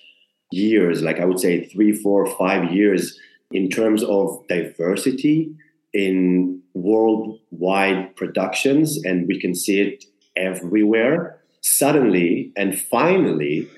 [0.53, 3.18] years, like I would say three, four, five years
[3.51, 5.55] in terms of diversity
[5.92, 10.04] in worldwide productions, and we can see it
[10.36, 11.40] everywhere.
[11.62, 13.68] Suddenly and finally,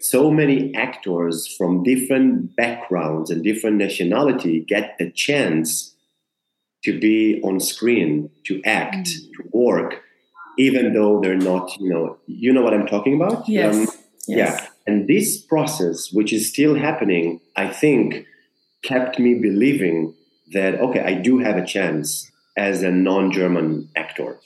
[0.00, 5.94] so many actors from different backgrounds and different nationality get the chance
[6.84, 9.32] to be on screen, to act, mm.
[9.36, 10.02] to work,
[10.58, 13.48] even though they're not, you know, you know what I'm talking about?
[13.48, 13.74] Yes.
[13.74, 13.80] Um,
[14.28, 14.60] yes.
[14.60, 14.66] Yeah.
[14.86, 18.26] And this process, which is still happening, I think
[18.82, 20.14] kept me believing
[20.52, 24.38] that okay, I do have a chance as a non-German actor.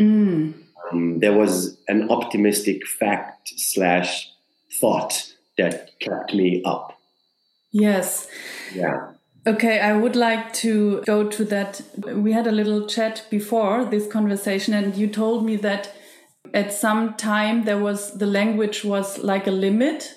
[0.00, 0.54] Mm.
[0.92, 4.30] Um, there was an optimistic fact slash
[4.80, 6.98] thought that kept me up.
[7.72, 8.28] Yes.
[8.74, 9.12] Yeah.
[9.46, 11.80] Okay, I would like to go to that.
[11.96, 15.92] We had a little chat before this conversation, and you told me that
[16.52, 20.14] at some time there was the language was like a limit,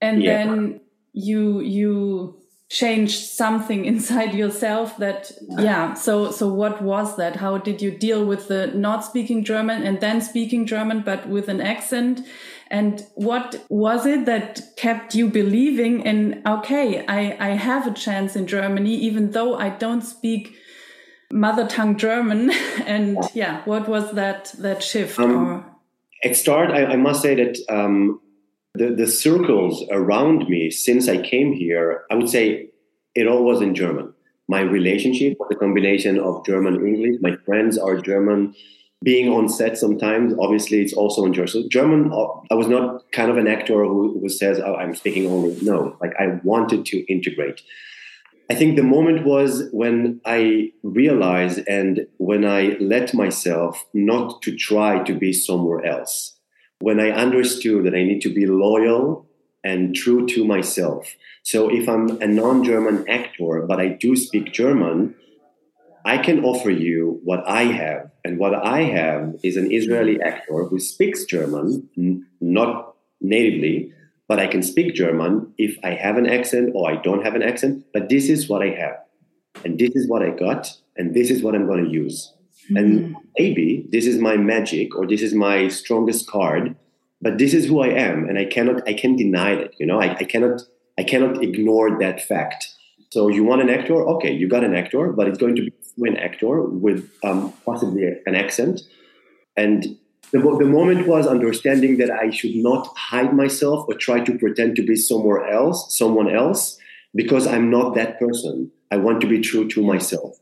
[0.00, 0.44] and yeah.
[0.44, 0.80] then
[1.12, 5.94] you you changed something inside yourself that yeah.
[5.94, 7.36] so so what was that?
[7.36, 11.48] How did you deal with the not speaking german and then speaking german but with
[11.48, 12.20] an accent?
[12.70, 18.36] And what was it that kept you believing in okay i i have a chance
[18.36, 20.54] in germany even though i don't speak
[21.32, 22.50] mother tongue german?
[22.86, 23.62] And yeah.
[23.64, 25.64] what was that that shift um, or
[26.22, 28.20] it started I, I must say that um
[28.78, 32.70] the, the circles around me since I came here, I would say
[33.14, 34.14] it all was in German.
[34.48, 37.16] My relationship was a combination of German English.
[37.20, 38.54] My friends are German.
[39.02, 40.34] being on set sometimes.
[40.38, 41.48] Obviously, it's also in German.
[41.48, 44.94] So German, uh, I was not kind of an actor who, who says, oh, I'm
[44.94, 45.56] speaking only.
[45.62, 47.62] No, like I wanted to integrate.
[48.50, 54.56] I think the moment was when I realized and when I let myself not to
[54.56, 56.37] try to be somewhere else.
[56.80, 59.26] When I understood that I need to be loyal
[59.64, 61.14] and true to myself.
[61.42, 65.14] So if I'm a non German actor, but I do speak German,
[66.04, 68.10] I can offer you what I have.
[68.24, 73.92] And what I have is an Israeli actor who speaks German, n- not natively,
[74.28, 77.42] but I can speak German if I have an accent or I don't have an
[77.42, 77.84] accent.
[77.92, 78.96] But this is what I have.
[79.64, 80.72] And this is what I got.
[80.96, 82.32] And this is what I'm going to use.
[82.76, 86.76] And maybe this is my magic or this is my strongest card,
[87.22, 88.28] but this is who I am.
[88.28, 89.74] And I cannot, I can deny it.
[89.78, 90.62] You know, I, I cannot,
[90.98, 92.68] I cannot ignore that fact.
[93.10, 93.94] So you want an actor?
[93.94, 95.72] Okay, you got an actor, but it's going to be
[96.08, 98.82] an actor with um, possibly an accent.
[99.56, 99.96] And
[100.30, 104.76] the, the moment was understanding that I should not hide myself or try to pretend
[104.76, 106.78] to be somewhere else, someone else,
[107.14, 108.70] because I'm not that person.
[108.90, 110.36] I want to be true to myself.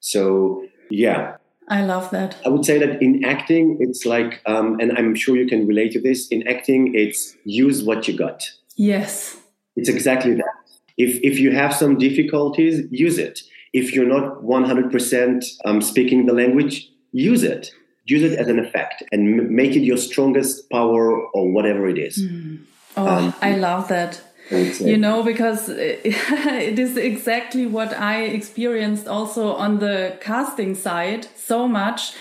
[0.00, 1.36] So, yeah.
[1.68, 2.36] I love that.
[2.44, 5.92] I would say that in acting, it's like, um, and I'm sure you can relate
[5.92, 6.28] to this.
[6.28, 8.50] In acting, it's use what you got.
[8.76, 9.38] Yes.
[9.76, 10.54] It's exactly that.
[10.98, 16.32] If if you have some difficulties, use it if you're not 100% um, speaking the
[16.32, 17.70] language, use it.
[18.04, 21.98] Use it as an effect and m- make it your strongest power or whatever it
[21.98, 22.18] is.
[22.18, 22.64] Mm.
[22.96, 24.20] Oh, um, I love that.
[24.52, 31.66] You know, because it is exactly what I experienced also on the casting side so
[31.66, 32.14] much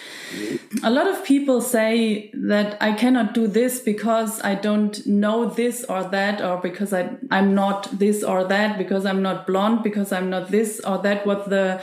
[0.84, 5.84] a lot of people say that I cannot do this because I don't know this
[5.86, 10.12] or that, or because I, I'm not this or that, because I'm not blonde, because
[10.12, 11.82] I'm not this or that, what the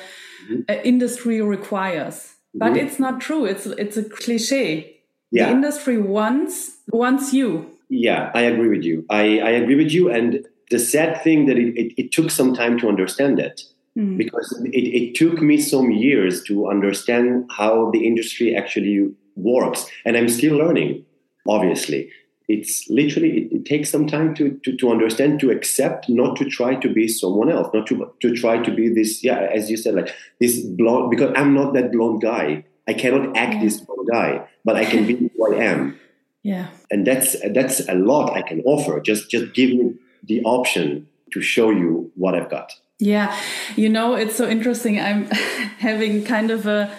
[0.51, 0.63] mm-hmm.
[0.69, 2.35] Uh, industry requires.
[2.55, 3.45] But it's not true.
[3.45, 4.97] It's, it's a cliche.
[5.31, 5.47] Yeah.
[5.47, 7.78] The industry wants, wants you.
[7.89, 9.05] Yeah, I agree with you.
[9.11, 10.11] I, I agree with you.
[10.11, 13.63] And the sad thing that it, it, it took some time to understand that
[13.97, 14.17] mm.
[14.17, 19.87] because it, it took me some years to understand how the industry actually works.
[20.05, 21.05] And I'm still learning,
[21.49, 22.11] obviously.
[22.49, 26.45] It's literally, it, it takes some time to, to, to, understand, to accept, not to
[26.47, 29.77] try to be someone else, not to, to try to be this, yeah, as you
[29.77, 32.65] said, like this blonde, because I'm not that blonde guy.
[32.87, 33.61] I cannot act yeah.
[33.61, 36.01] this blonde guy, but I can be who I am.
[36.49, 36.69] Yeah.
[36.91, 39.01] And that's that's a lot I can offer.
[39.01, 42.73] Just just give me the option to show you what I've got.
[42.99, 43.39] Yeah,
[43.77, 44.99] you know, it's so interesting.
[44.99, 45.25] I'm
[45.89, 46.91] having kind of a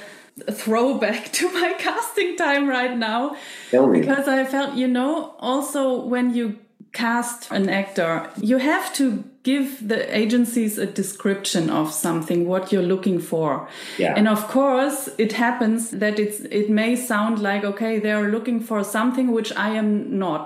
[0.52, 3.36] throwback to my casting time right now
[3.72, 6.60] because I felt, you know, also when you
[6.94, 12.92] cast an actor, you have to give the agencies a description of something what you're
[12.94, 13.68] looking for.
[13.98, 14.14] Yeah.
[14.18, 18.84] And of course, it happens that it's it may sound like okay, they're looking for
[18.84, 20.46] something which I am not.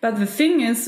[0.00, 0.78] But the thing is,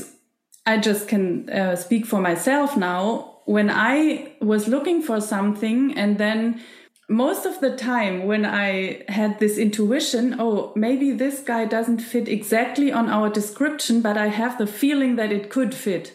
[0.65, 6.17] I just can uh, speak for myself now when I was looking for something and
[6.17, 6.61] then
[7.09, 12.27] most of the time when I had this intuition, oh, maybe this guy doesn't fit
[12.27, 16.13] exactly on our description, but I have the feeling that it could fit.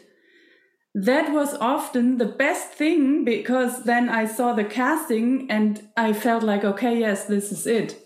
[0.94, 6.42] That was often the best thing because then I saw the casting and I felt
[6.42, 7.96] like, okay, yes, this is it.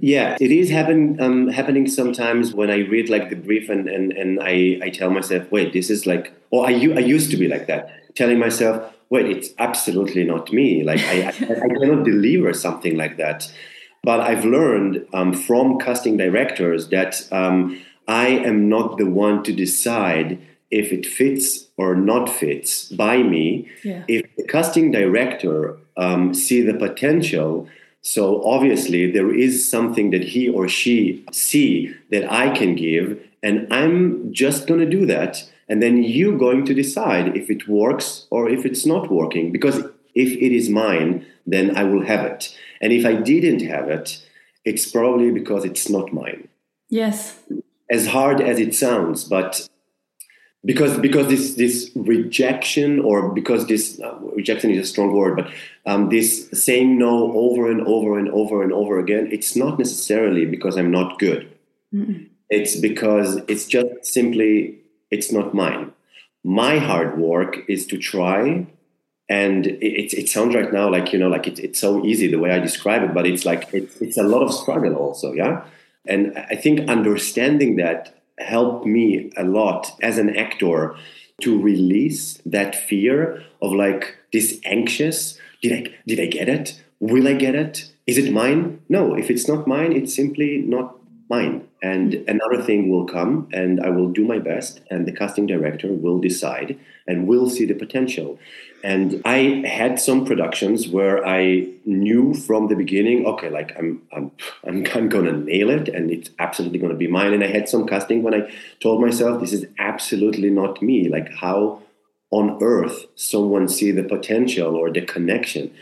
[0.00, 4.12] Yeah, it is happen, um, happening sometimes when I read like the brief and, and,
[4.12, 7.48] and I, I tell myself, wait, this is like, or I, I used to be
[7.48, 10.82] like that telling myself, wait, it's absolutely not me.
[10.82, 11.28] Like I, I,
[11.64, 13.50] I cannot deliver something like that.
[14.02, 19.52] But I've learned um, from casting directors that um, I am not the one to
[19.52, 20.38] decide
[20.70, 23.68] if it fits or not fits by me.
[23.84, 24.04] Yeah.
[24.08, 27.68] If the casting director um, see the potential,
[28.02, 33.66] so obviously there is something that he or she see that I can give, and
[33.72, 38.26] I'm just going to do that and then you're going to decide if it works
[38.30, 39.78] or if it's not working because
[40.14, 44.24] if it is mine then i will have it and if i didn't have it
[44.64, 46.48] it's probably because it's not mine
[46.88, 47.38] yes
[47.90, 49.68] as hard as it sounds but
[50.64, 55.50] because because this this rejection or because this uh, rejection is a strong word but
[55.84, 60.44] um, this saying no over and over and over and over again it's not necessarily
[60.46, 61.52] because i'm not good
[61.94, 62.28] Mm-mm.
[62.50, 64.80] it's because it's just simply
[65.10, 65.92] it's not mine.
[66.44, 68.66] My hard work is to try.
[69.28, 72.38] And it, it, sounds right now like, you know, like it, it's so easy the
[72.38, 75.32] way I describe it, but it's like, it's, it's a lot of struggle also.
[75.32, 75.64] Yeah.
[76.06, 80.94] And I think understanding that helped me a lot as an actor
[81.42, 86.82] to release that fear of like this anxious, did I, did I get it?
[87.00, 87.90] Will I get it?
[88.06, 88.80] is it mine?
[88.88, 90.96] No, if it's not mine, it's simply not
[91.28, 91.66] mine.
[91.82, 95.88] And another thing will come, and I will do my best, and the casting director
[95.88, 98.38] will decide and will see the potential.
[98.82, 104.30] And I had some productions where I knew from the beginning, okay, like I'm, I'm,
[104.66, 107.32] I'm, I'm gonna nail it, and it's absolutely gonna be mine.
[107.32, 111.08] And I had some casting when I told myself, this is absolutely not me.
[111.08, 111.82] Like how
[112.30, 115.72] on earth someone see the potential or the connection?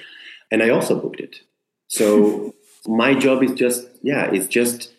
[0.51, 1.41] And I also booked it.
[1.89, 2.55] So
[2.87, 4.94] my job is just, yeah, it's just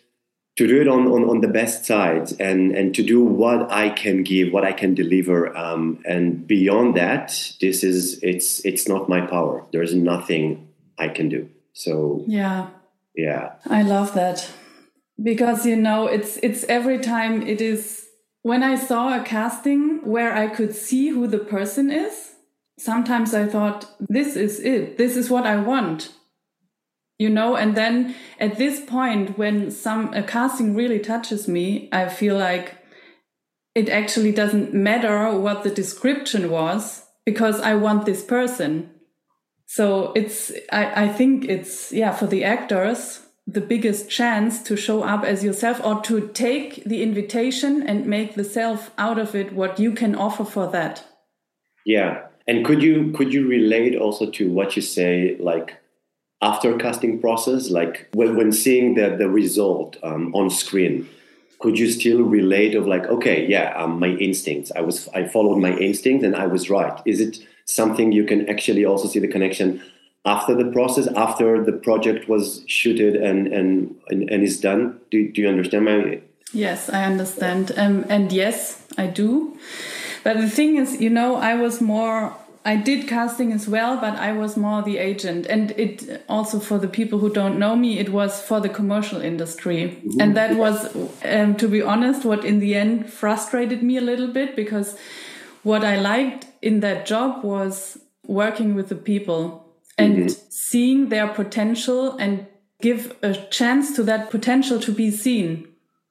[0.56, 3.90] to do it on, on, on the best sides and, and to do what I
[3.90, 5.54] can give, what I can deliver.
[5.54, 9.64] Um, and beyond that, this is, it's, it's not my power.
[9.72, 11.50] There's nothing I can do.
[11.74, 12.70] So, yeah.
[13.14, 13.52] Yeah.
[13.66, 14.50] I love that
[15.22, 18.06] because, you know, it's, it's every time it is
[18.42, 22.32] when I saw a casting where I could see who the person is,
[22.78, 24.96] sometimes I thought, this is it.
[24.96, 26.12] This is what I want
[27.18, 27.56] you know?
[27.56, 32.76] And then at this point when some a casting really touches me i feel like
[33.74, 38.90] it actually doesn't matter what the description was because i want this person.
[39.66, 45.02] So it's i, I think it's yeah for the actors the biggest chance to show
[45.02, 49.52] up as yourself or to take the invitation and make the self out of it
[49.52, 51.04] what you can offer for that.
[51.84, 52.26] Yeah.
[52.48, 55.76] And could you could you relate also to what you say like
[56.42, 61.08] after casting process like when, when seeing the, the result um, on screen
[61.58, 65.58] could you still relate of like okay yeah um, my instincts i was i followed
[65.58, 67.00] my instincts and i was right.
[67.06, 69.82] Is it something you can actually also see the connection
[70.24, 75.00] after the process after the project was shooted and and and, and is done?
[75.10, 76.20] Do, do you understand my
[76.52, 77.72] yes i understand.
[77.76, 79.58] Um, and yes i do.
[80.24, 82.36] But the thing is you know i was more
[82.66, 85.46] I did casting as well, but I was more the agent.
[85.46, 89.20] And it also, for the people who don't know me, it was for the commercial
[89.20, 89.84] industry.
[89.84, 90.22] Mm -hmm.
[90.22, 90.76] And that was,
[91.34, 94.96] um, to be honest, what in the end frustrated me a little bit because
[95.62, 99.40] what I liked in that job was working with the people
[99.96, 100.36] and mm -hmm.
[100.48, 102.32] seeing their potential and
[102.80, 105.66] give a chance to that potential to be seen.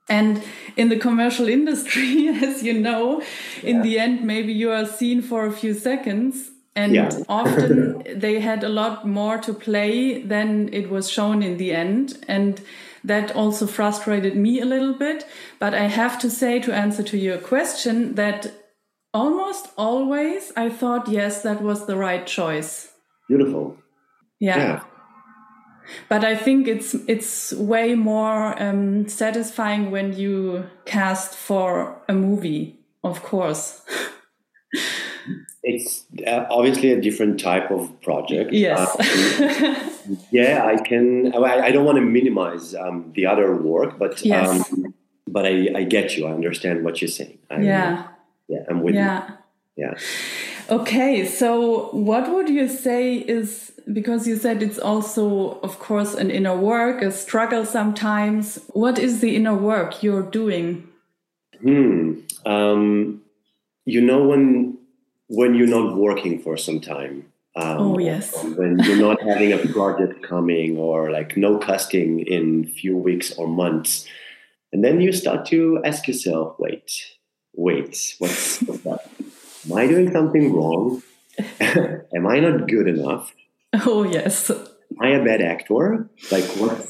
[0.07, 0.43] And
[0.77, 3.69] in the commercial industry, as you know, yeah.
[3.69, 6.51] in the end, maybe you are seen for a few seconds.
[6.75, 7.09] And yeah.
[7.29, 12.23] often they had a lot more to play than it was shown in the end.
[12.27, 12.61] And
[13.03, 15.25] that also frustrated me a little bit.
[15.59, 18.51] But I have to say, to answer to your question, that
[19.13, 22.91] almost always I thought, yes, that was the right choice.
[23.27, 23.77] Beautiful.
[24.39, 24.57] yeah.
[24.57, 24.83] yeah
[26.09, 32.79] but I think it's it's way more um, satisfying when you cast for a movie,
[33.03, 33.81] of course.
[35.63, 38.53] it's uh, obviously a different type of project.
[38.53, 38.79] Yes.
[40.05, 41.33] Um, yeah, I can.
[41.35, 44.71] I, I don't want to minimize um, the other work, but yes.
[44.71, 44.93] Um,
[45.27, 46.27] but I, I get you.
[46.27, 47.39] I understand what you're saying.
[47.49, 48.07] I, yeah.
[48.47, 49.27] Yeah, I'm with yeah.
[49.27, 49.85] you.
[49.85, 49.93] Yeah.
[50.69, 56.31] Okay, so what would you say is because you said it's also, of course, an
[56.31, 58.59] inner work, a struggle sometimes.
[58.73, 60.87] What is the inner work you're doing?
[61.61, 62.21] Hmm.
[62.45, 63.21] Um,
[63.85, 64.77] you know when
[65.27, 67.31] when you're not working for some time.
[67.55, 68.33] Um, oh yes.
[68.43, 73.47] When you're not having a project coming or like no casting in few weeks or
[73.47, 74.07] months,
[74.73, 76.91] and then you start to ask yourself, wait,
[77.53, 79.09] wait, what's, what's that?
[79.65, 81.01] Am I doing something wrong?
[81.59, 83.33] am I not good enough?
[83.85, 84.49] Oh yes.
[84.49, 86.09] Am I a bad actor?
[86.31, 86.87] Like what?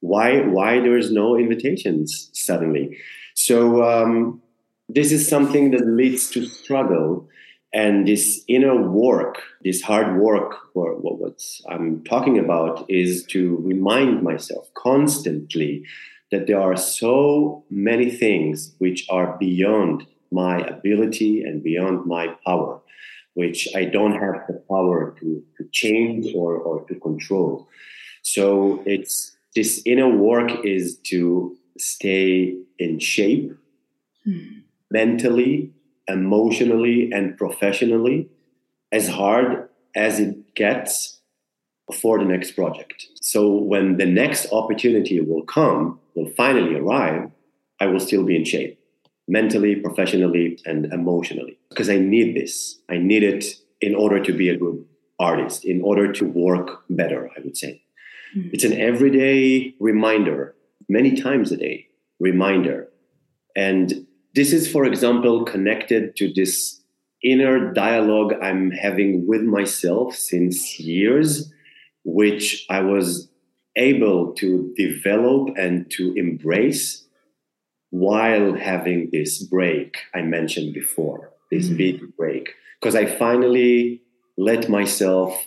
[0.00, 0.40] Why?
[0.40, 2.98] Why there's no invitations suddenly?
[3.34, 4.42] So um,
[4.88, 7.28] this is something that leads to struggle,
[7.72, 14.22] and this inner work, this hard work, or what I'm talking about, is to remind
[14.22, 15.84] myself constantly
[16.30, 22.80] that there are so many things which are beyond my ability and beyond my power,
[23.34, 27.68] which I don't have the power to, to change or, or to control.
[28.22, 33.52] So it's this inner work is to stay in shape
[34.26, 34.62] mm.
[34.90, 35.72] mentally,
[36.08, 38.28] emotionally, and professionally
[38.92, 41.20] as hard as it gets
[41.92, 43.06] for the next project.
[43.20, 47.30] So when the next opportunity will come, will finally arrive,
[47.80, 48.78] I will still be in shape
[49.28, 51.58] mentally, professionally, and emotionally.
[51.68, 52.78] Because I need this.
[52.88, 53.44] I need it
[53.80, 54.84] in order to be a good
[55.18, 57.82] artist, in order to work better, I would say.
[58.36, 58.50] Mm-hmm.
[58.52, 60.54] It's an everyday reminder,
[60.88, 61.86] many times a day
[62.20, 62.88] reminder.
[63.56, 66.80] And this is, for example, connected to this
[67.22, 71.52] inner dialogue I'm having with myself since years,
[72.04, 73.28] which I was
[73.76, 77.03] able to develop and to embrace
[77.94, 81.76] while having this break I mentioned before, this mm-hmm.
[81.76, 82.50] big break.
[82.80, 84.02] Because I finally
[84.36, 85.40] let myself,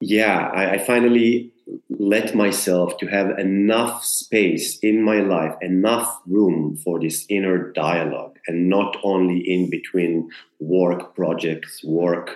[0.00, 1.52] yeah, I, I finally
[1.90, 8.38] let myself to have enough space in my life, enough room for this inner dialogue,
[8.46, 10.30] and not only in between
[10.60, 12.30] work projects, work,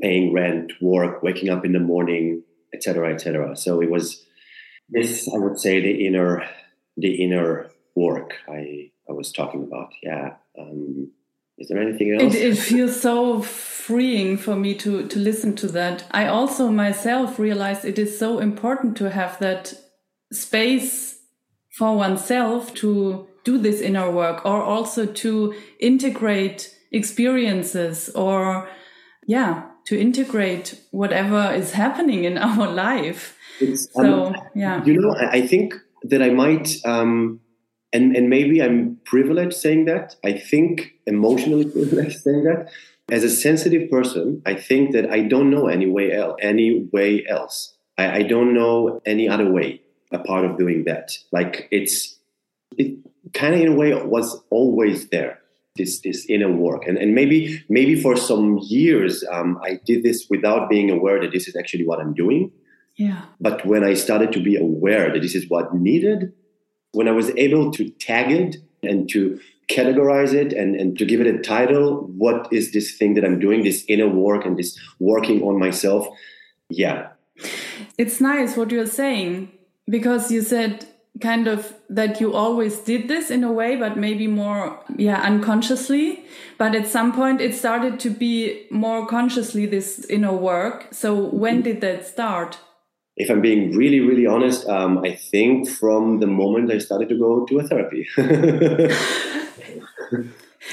[0.00, 3.54] paying rent, work, waking up in the morning, etc., etc.
[3.56, 4.24] So it was
[4.88, 6.48] this, I would say, the inner,
[6.96, 9.92] the inner work I I was talking about.
[10.02, 10.34] Yeah.
[10.58, 11.10] Um,
[11.58, 12.34] is there anything else?
[12.34, 16.04] It, it, feels so freeing for me to to listen to that.
[16.10, 19.74] I also myself realized it is so important to have that
[20.32, 21.20] space
[21.70, 28.68] for oneself to do this inner work or also to integrate experiences or
[29.26, 35.14] yeah to integrate whatever is happening in our life it's, so um, yeah you know
[35.30, 37.40] i think that i might um,
[37.92, 40.16] and and maybe I'm privileged saying that.
[40.24, 42.70] I think emotionally privileged saying that.
[43.10, 46.36] As a sensitive person, I think that I don't know any way else.
[46.40, 47.74] Any way else.
[47.98, 49.82] I, I don't know any other way
[50.12, 51.18] apart of doing that.
[51.32, 52.16] Like it's
[52.78, 52.98] it
[53.32, 55.38] kind of in a way was always there.
[55.76, 60.26] This this inner work, and and maybe maybe for some years um, I did this
[60.28, 62.50] without being aware that this is actually what I'm doing.
[62.96, 63.22] Yeah.
[63.40, 66.32] But when I started to be aware that this is what needed,
[66.92, 71.20] when I was able to tag it and to categorize it and, and to give
[71.20, 74.78] it a title, what is this thing that I'm doing, this inner work and this
[74.98, 76.08] working on myself?
[76.68, 77.08] Yeah.
[77.96, 79.52] It's nice what you're saying
[79.88, 80.86] because you said
[81.20, 86.24] kind of that you always did this in a way but maybe more yeah unconsciously
[86.56, 91.56] but at some point it started to be more consciously this inner work so when
[91.56, 91.62] mm-hmm.
[91.62, 92.58] did that start
[93.16, 97.18] if I'm being really, really honest, um, I think from the moment I started to
[97.18, 98.08] go to a therapy.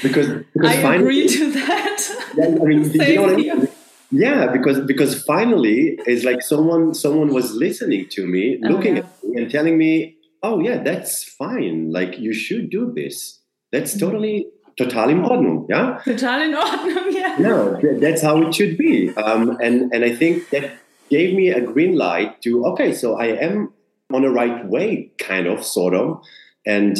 [0.02, 2.32] because, because I finally, agree to that.
[2.36, 3.68] Yeah, I mean, you know I mean?
[4.10, 9.02] yeah, because because finally it's like someone someone was listening to me, oh, looking yeah.
[9.02, 11.90] at me and telling me, "Oh yeah, that's fine.
[11.92, 13.40] Like you should do this.
[13.72, 14.06] That's mm-hmm.
[14.06, 14.46] totally
[14.78, 16.00] total in Ordnung, yeah?
[16.04, 17.36] Total in Ordnung, yeah.
[17.38, 19.14] No, that's how it should be.
[19.16, 20.70] Um, and and I think that
[21.08, 23.72] gave me a green light to okay so i am
[24.12, 26.22] on the right way kind of sort of.
[26.66, 26.98] And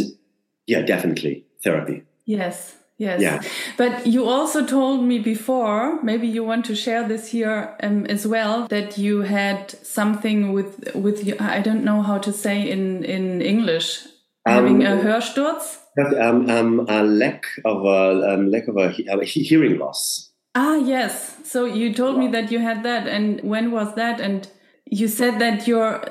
[0.67, 2.05] yeah definitely therapy.
[2.25, 3.21] Yes yes.
[3.21, 3.43] Yeah.
[3.77, 8.27] but you also told me before maybe you want to share this here um, as
[8.27, 13.05] well that you had something with with you i don't know how to say in
[13.05, 14.05] in english.
[14.47, 15.79] Um, having a hörsturz?
[16.21, 21.37] um, um, a lack of a um, lack of a, a hearing loss Ah, yes.
[21.45, 24.21] So you told me that you had that, and when was that?
[24.21, 24.49] And
[24.87, 26.03] you said that your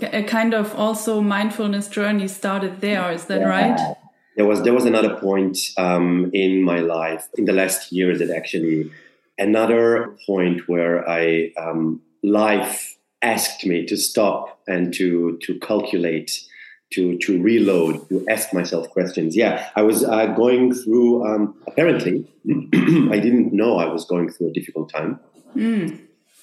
[0.00, 3.12] a kind of also mindfulness journey started there.
[3.12, 3.48] Is that yeah.
[3.48, 3.96] right?
[4.36, 8.30] There was there was another point um, in my life in the last years that
[8.30, 8.90] actually
[9.38, 16.44] another point where I um, life asked me to stop and to to calculate
[16.92, 19.36] to to reload, to ask myself questions.
[19.36, 21.24] Yeah, I was uh, going through.
[21.26, 25.20] Um, apparently, I didn't know I was going through a difficult time
[25.56, 25.98] mm.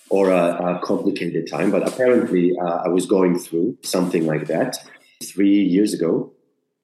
[0.09, 4.77] or a, a, complicated time, but apparently, uh, I was going through something like that
[5.23, 6.31] three years ago.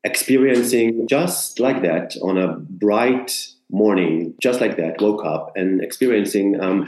[0.03, 6.61] Experiencing just like that on a bright morning, just like that, woke up and experiencing
[6.61, 6.87] um,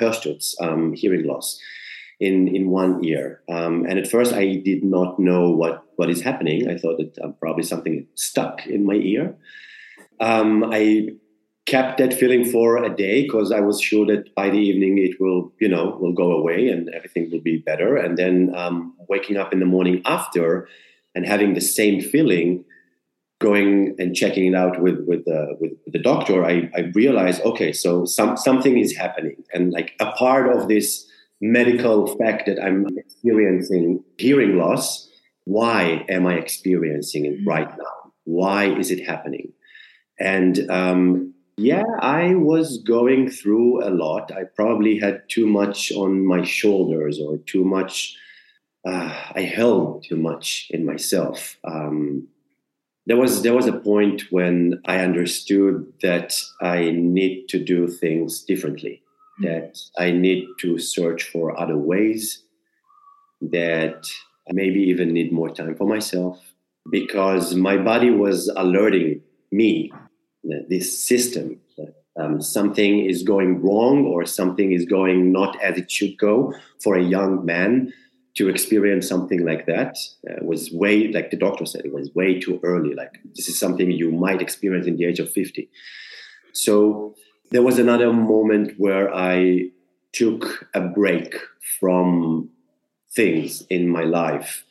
[0.61, 1.59] um, hearing loss
[2.19, 3.41] in in one ear.
[3.49, 6.69] Um, and at first, I did not know what what is happening.
[6.69, 9.35] I thought that uh, probably something stuck in my ear.
[10.19, 11.09] Um, I
[11.65, 15.19] kept that feeling for a day because I was sure that by the evening it
[15.19, 17.97] will, you know, will go away and everything will be better.
[17.97, 20.67] And then um, waking up in the morning after
[21.13, 22.63] and having the same feeling,
[23.39, 27.71] going and checking it out with with, uh, with the doctor, I, I realized, okay,
[27.71, 31.05] so some something is happening, and like a part of this
[31.41, 35.06] medical fact that I'm experiencing hearing loss.
[35.47, 37.49] Why am I experiencing it mm-hmm.
[37.49, 38.11] right now?
[38.25, 39.53] Why is it happening?
[40.19, 44.31] And um, yeah, I was going through a lot.
[44.31, 48.15] I probably had too much on my shoulders or too much.
[48.85, 51.57] Uh, I held too much in myself.
[51.63, 52.27] Um,
[53.05, 58.43] there was there was a point when I understood that I need to do things
[58.43, 59.01] differently
[59.39, 62.43] that I need to search for other ways,
[63.41, 64.07] that
[64.51, 66.39] maybe even need more time for myself
[66.89, 69.21] because my body was alerting
[69.51, 69.91] me,
[70.43, 75.91] this system, that um, something is going wrong or something is going not as it
[75.91, 77.93] should go for a young man
[78.35, 79.97] to experience something like that
[80.29, 82.93] uh, was way, like the doctor said, it was way too early.
[82.93, 85.69] Like this is something you might experience in the age of 50.
[86.53, 87.15] So
[87.51, 89.71] there was another moment where I
[90.13, 91.35] took a break
[91.79, 92.49] from
[93.17, 94.63] things in my life.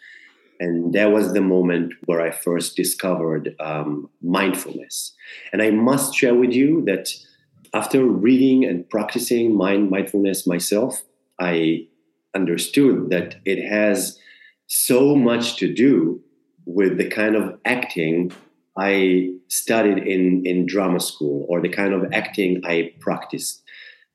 [0.58, 5.12] And that was the moment where I first discovered um, mindfulness.
[5.52, 7.10] And I must share with you that
[7.74, 11.02] after reading and practicing mind mindfulness myself,
[11.38, 11.88] I
[12.34, 14.18] understood that it has
[14.66, 16.20] so much to do
[16.64, 18.32] with the kind of acting
[18.78, 23.62] I studied in, in drama school or the kind of acting I practiced.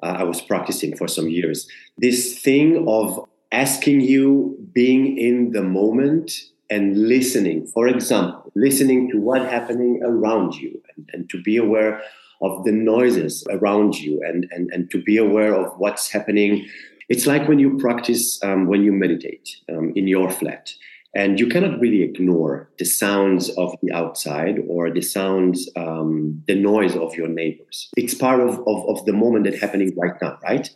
[0.03, 1.67] Uh, I was practicing for some years.
[1.97, 6.31] This thing of asking you being in the moment
[6.69, 12.01] and listening, for example, listening to what's happening around you and, and to be aware
[12.41, 16.65] of the noises around you and, and, and to be aware of what's happening.
[17.09, 20.71] It's like when you practice, um, when you meditate um, in your flat
[21.13, 26.55] and you cannot really ignore the sounds of the outside or the sounds um, the
[26.55, 27.89] noise of your neighbors.
[27.97, 30.69] It's part of, of, of the moment that's happening right now right?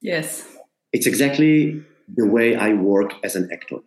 [0.00, 0.46] Yes.
[0.92, 3.78] It's exactly the way i work as an actor.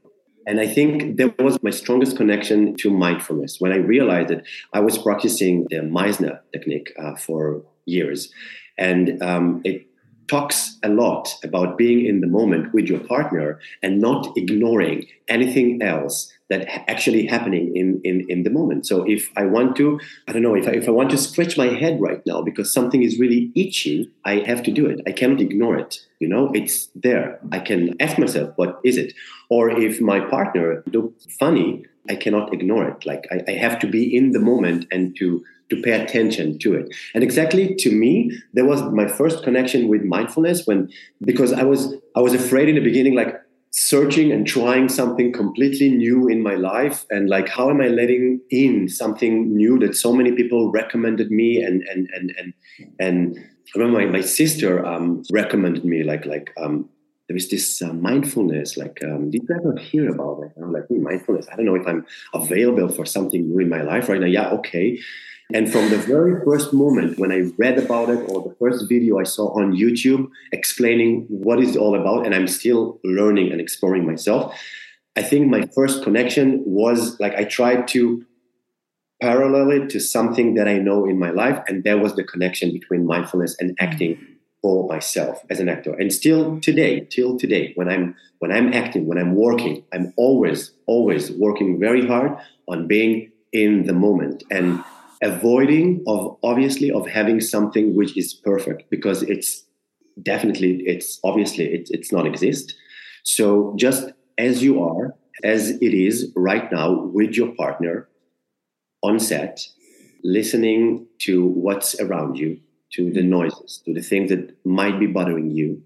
[0.46, 4.80] And i think that was my strongest connection to mindfulness when i realized that i
[4.80, 8.30] was practicing the meisner technique uh, for years.
[8.78, 9.88] And um, it
[10.28, 15.82] talks a lot about being in the moment with your partner and not ignoring anything
[15.82, 18.88] else that actually happening in, in, in the moment.
[18.88, 21.58] So if I want to, I don't know, if I, if I want to scratch
[21.58, 25.02] my head right now because something is really itchy, I have to do it.
[25.06, 26.00] I cannot ignore it.
[26.20, 27.40] You know, it's there.
[27.52, 29.14] I can ask myself, what is it?
[29.50, 33.06] Or if my partner looks funny, I cannot ignore it.
[33.06, 36.74] Like I, I have to be in the moment and to to pay attention to
[36.76, 36.96] it.
[37.14, 40.90] And exactly to me, that was my first connection with mindfulness when
[41.22, 43.36] because I was I was afraid in the beginning, like
[43.72, 48.40] searching and trying something completely new in my life and like how am i letting
[48.50, 52.54] in something new that so many people recommended me and and and and
[53.00, 53.38] and
[53.76, 56.90] I remember my, my sister um, recommended me like like um,
[57.28, 60.52] there is this uh, mindfulness like um, did you ever hear about it?
[60.62, 63.82] I'm like hmm, mindfulness i don't know if i'm available for something new in my
[63.82, 64.28] life right now.
[64.28, 64.98] Yeah okay
[65.54, 69.20] and from the very first moment when I read about it or the first video
[69.20, 74.06] I saw on YouTube explaining what it's all about, and I'm still learning and exploring
[74.06, 74.54] myself,
[75.16, 78.26] I think my first connection was like I tried to
[79.22, 82.72] parallel it to something that I know in my life, and that was the connection
[82.72, 83.76] between mindfulness and mm.
[83.80, 84.20] acting
[84.62, 85.94] for myself as an actor.
[85.94, 90.72] And still today, till today, when I'm when I'm acting, when I'm working, I'm always,
[90.86, 92.38] always working very hard
[92.68, 94.44] on being in the moment.
[94.52, 94.84] And
[95.22, 99.64] avoiding of obviously of having something which is perfect because it's
[100.22, 102.76] definitely it's obviously it, it's not exist
[103.24, 108.08] so just as you are as it is right now with your partner
[109.04, 109.68] on set
[110.24, 112.60] listening to what's around you
[112.92, 115.82] to the noises to the things that might be bothering you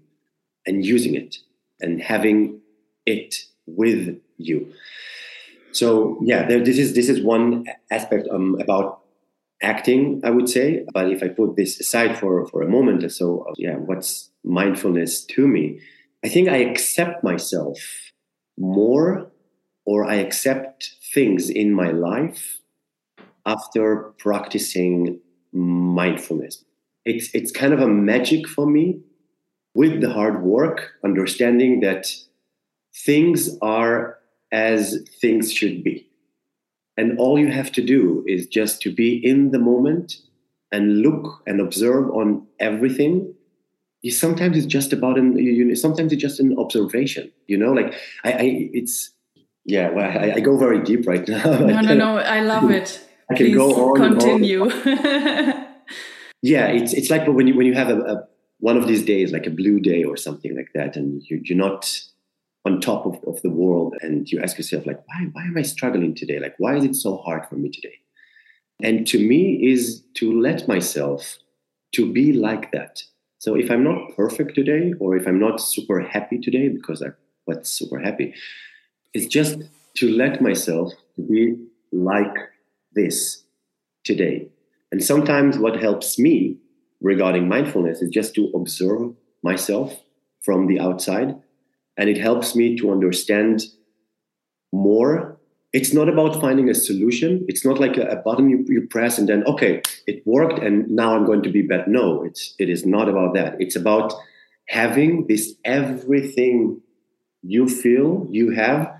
[0.66, 1.36] and using it
[1.80, 2.60] and having
[3.06, 3.34] it
[3.66, 4.72] with you.
[5.72, 9.01] So yeah there, this is this is one aspect um, about
[9.62, 10.84] acting, I would say.
[10.92, 14.30] But if I put this aside for, for a moment, or so uh, yeah, what's
[14.44, 15.80] mindfulness to me?
[16.24, 17.78] I think I accept myself
[18.58, 19.30] more
[19.84, 22.60] or I accept things in my life
[23.44, 25.20] after practicing
[25.52, 26.64] mindfulness.
[27.04, 29.00] It's, it's kind of a magic for me
[29.74, 32.06] with the hard work, understanding that
[32.94, 34.18] things are
[34.52, 36.06] as things should be
[36.96, 40.16] and all you have to do is just to be in the moment
[40.70, 43.34] and look and observe on everything.
[44.02, 47.94] You, sometimes it's just about an you, sometimes it's just an observation you know like
[48.24, 49.12] i, I it's
[49.64, 51.44] yeah well, I, I, go very deep right now.
[51.44, 53.00] No no no i love it.
[53.30, 54.18] I can Please go on.
[54.18, 54.68] continue.
[56.42, 58.24] Yeah it's it's like when you when you have a, a,
[58.58, 61.56] one of these days like a blue day or something like that and you, you're
[61.56, 62.00] not
[62.64, 65.62] on top of, of the world and you ask yourself like why, why am i
[65.62, 66.38] struggling today?
[66.38, 67.94] Like why is it so hard for me today?
[68.82, 71.38] And to me is to let myself
[71.92, 73.02] to be like that.
[73.38, 77.08] So if i'm not perfect today or if i'm not super happy today because i
[77.46, 78.34] was super happy
[79.14, 79.62] it's just
[79.96, 81.56] to let myself to be
[81.92, 82.34] like
[82.94, 83.42] this
[84.04, 84.48] today.
[84.90, 86.56] And sometimes what helps me
[87.00, 90.00] regarding mindfulness is just to observe myself
[90.40, 91.36] from the outside
[91.96, 93.62] and it helps me to understand
[94.72, 95.38] more
[95.72, 99.18] it's not about finding a solution it's not like a, a button you, you, press
[99.18, 102.68] and then okay it worked and now i'm going to be better no it's it
[102.68, 104.12] is not about that it's about
[104.68, 106.80] having this everything
[107.42, 108.90] you feel, you have,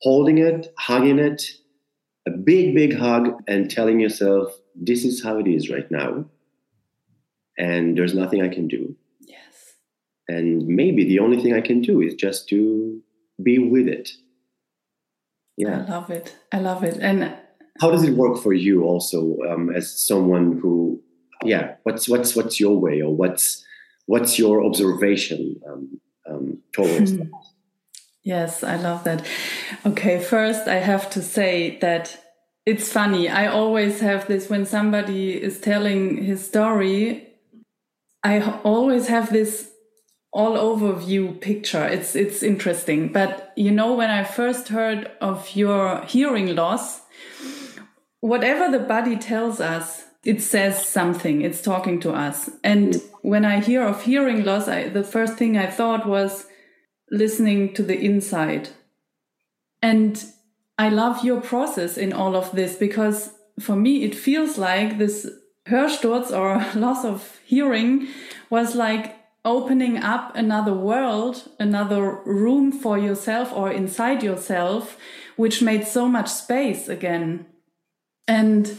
[0.00, 1.42] holding it, hugging it,
[2.26, 6.24] a big, big hug, and telling yourself, this is how it is right now.
[7.58, 8.96] And there's nothing I can do.
[10.28, 13.00] And maybe the only thing I can do is just to
[13.42, 14.10] be with it.
[15.56, 15.84] Yeah.
[15.86, 16.36] I love it.
[16.50, 16.98] I love it.
[17.00, 17.36] And
[17.80, 21.00] how does it work for you also um, as someone who
[21.42, 23.64] yeah what's what's what's your way or what's
[24.06, 27.30] what's your observation um, um, towards that
[28.22, 29.26] yes i love that
[29.84, 32.18] okay first i have to say that
[32.64, 37.28] it's funny i always have this when somebody is telling his story
[38.22, 39.70] i always have this
[40.34, 46.02] all overview picture it's it's interesting but you know when i first heard of your
[46.02, 47.04] hearing loss
[48.24, 51.42] whatever the body tells us, it says something.
[51.42, 52.48] It's talking to us.
[52.64, 56.46] And when I hear of hearing loss, I, the first thing I thought was
[57.10, 58.70] listening to the inside.
[59.82, 60.24] And
[60.78, 65.28] I love your process in all of this because for me, it feels like this
[65.68, 68.08] Hörsturz or loss of hearing
[68.48, 74.96] was like opening up another world, another room for yourself or inside yourself,
[75.36, 77.46] which made so much space again.
[78.26, 78.78] And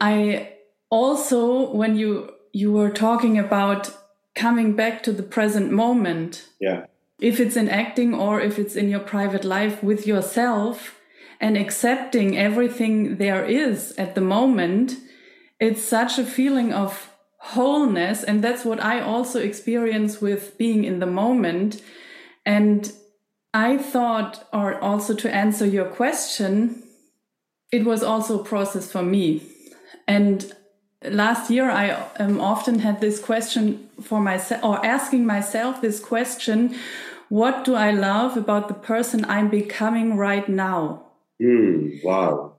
[0.00, 0.54] I
[0.90, 3.94] also, when you you were talking about
[4.34, 6.86] coming back to the present moment, yeah,
[7.20, 10.96] if it's in acting or if it's in your private life with yourself,
[11.40, 14.96] and accepting everything there is at the moment,
[15.58, 17.09] it's such a feeling of
[17.40, 21.82] wholeness, and that's what I also experience with being in the moment.
[22.44, 22.92] And
[23.52, 26.82] I thought, or also to answer your question,
[27.72, 29.42] it was also a process for me.
[30.06, 30.52] And
[31.02, 36.76] last year, I um, often had this question for myself, or asking myself this question
[37.28, 41.06] What do I love about the person I'm becoming right now?
[41.40, 42.56] Mm, wow.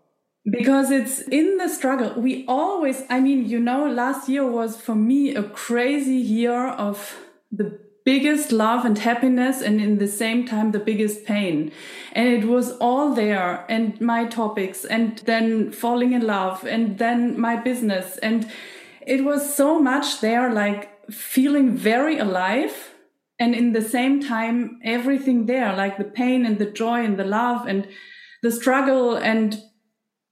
[0.50, 2.20] Because it's in the struggle.
[2.20, 7.16] We always, I mean, you know, last year was for me a crazy year of
[7.52, 11.72] the biggest love and happiness and in the same time the biggest pain
[12.14, 17.39] and it was all there and my topics and then falling in love and then
[17.39, 18.52] my business and
[19.06, 22.96] it was so much there like feeling very alive
[23.38, 27.24] and in the same time everything there like the pain and the joy and the
[27.24, 27.88] love and
[28.42, 29.62] the struggle and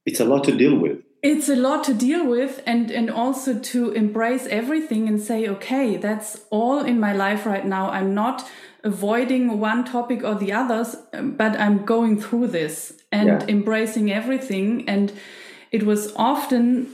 [0.06, 0.98] it's a lot to deal with.
[1.22, 5.96] It's a lot to deal with and and also to embrace everything and say okay
[5.98, 7.90] that's all in my life right now.
[7.90, 8.48] I'm not
[8.82, 13.46] avoiding one topic or the others um, but i'm going through this and yeah.
[13.48, 14.88] embracing everything.
[14.88, 15.12] And
[15.70, 16.88] it was often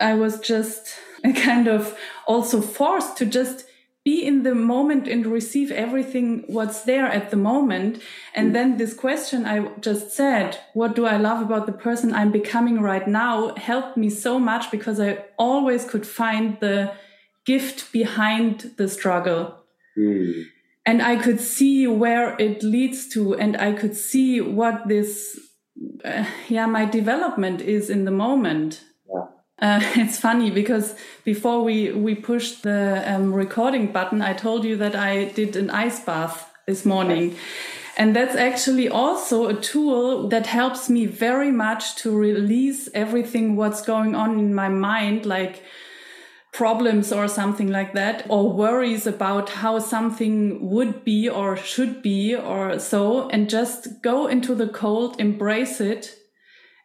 [0.00, 0.94] i was just
[1.34, 3.65] kind of also forced to just
[4.06, 8.00] be in the moment and receive everything what's there at the moment.
[8.36, 12.30] And then this question I just said, what do I love about the person I'm
[12.30, 16.92] becoming right now helped me so much because I always could find the
[17.44, 19.64] gift behind the struggle.
[19.98, 20.44] Mm.
[20.84, 25.36] And I could see where it leads to, and I could see what this,
[26.04, 28.84] uh, yeah, my development is in the moment.
[29.58, 30.94] Uh, it's funny because
[31.24, 35.70] before we we pushed the um, recording button, I told you that I did an
[35.70, 37.36] ice bath this morning.
[37.98, 43.80] And that's actually also a tool that helps me very much to release everything what's
[43.80, 45.62] going on in my mind, like
[46.52, 52.36] problems or something like that, or worries about how something would be or should be
[52.36, 56.16] or so, and just go into the cold, embrace it,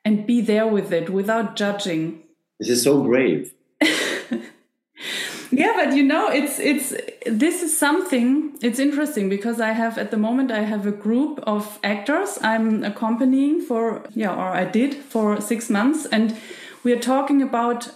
[0.05, 2.20] and be there with it without judging.
[2.61, 3.55] This is so brave.
[3.81, 6.93] yeah, but you know, it's it's
[7.25, 8.55] this is something.
[8.61, 12.83] It's interesting because I have at the moment I have a group of actors I'm
[12.83, 16.37] accompanying for yeah, or I did for six months, and
[16.83, 17.89] we are talking about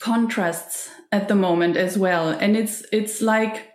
[0.00, 3.70] contrasts at the moment as well, and it's it's like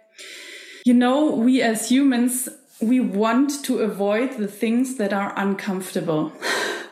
[0.86, 2.50] you know we as humans
[2.82, 6.34] we want to avoid the things that are uncomfortable.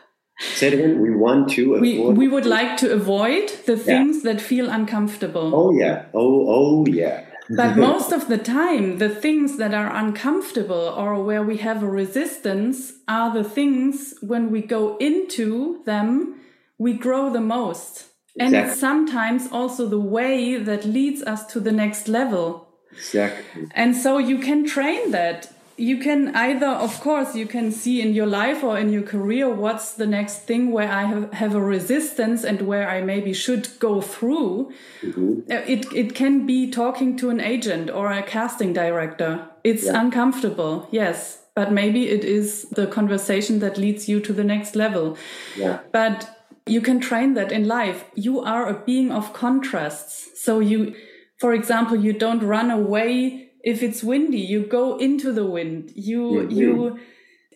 [0.55, 1.01] Say it again.
[1.01, 4.33] We want to we, we would like to avoid the things yeah.
[4.33, 5.51] that feel uncomfortable.
[5.53, 6.05] Oh yeah.
[6.13, 7.25] Oh oh yeah.
[7.49, 11.89] but most of the time, the things that are uncomfortable or where we have a
[11.89, 16.39] resistance are the things when we go into them,
[16.77, 18.09] we grow the most.
[18.35, 18.57] Exactly.
[18.57, 22.67] And it's sometimes also the way that leads us to the next level.
[22.91, 23.67] Exactly.
[23.71, 28.13] And so you can train that you can either of course you can see in
[28.13, 31.61] your life or in your career what's the next thing where i have, have a
[31.61, 34.71] resistance and where i maybe should go through
[35.01, 35.33] mm-hmm.
[35.51, 39.99] Uh, it, it can be talking to an agent or a casting director it's yeah.
[39.99, 45.17] uncomfortable yes but maybe it is the conversation that leads you to the next level.
[45.55, 45.79] Yeah.
[45.91, 48.05] But you can train that in life.
[48.15, 50.29] You are a being of contrasts.
[50.35, 50.95] So you,
[51.39, 54.39] for example, you don't run away if it's windy.
[54.39, 55.91] You go into the wind.
[55.95, 56.99] You, you,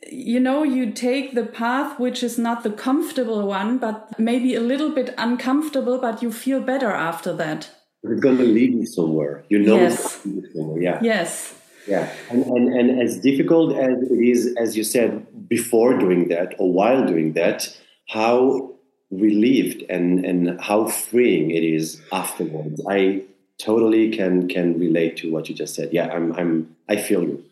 [0.09, 4.61] you know, you take the path which is not the comfortable one, but maybe a
[4.61, 7.69] little bit uncomfortable, but you feel better after that.
[8.03, 9.43] It's going to lead you somewhere.
[9.49, 10.21] You know, yes.
[10.53, 10.81] somewhere.
[10.81, 10.99] Yeah.
[11.01, 11.53] Yes.
[11.87, 12.09] Yeah.
[12.29, 16.71] And, and, and as difficult as it is, as you said, before doing that or
[16.71, 17.77] while doing that,
[18.07, 18.75] how
[19.09, 22.81] relieved and, and how freeing it is afterwards.
[22.87, 23.23] I
[23.57, 25.89] totally can can relate to what you just said.
[25.91, 27.43] Yeah, I'm I'm I feel you.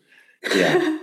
[0.54, 0.98] Yeah.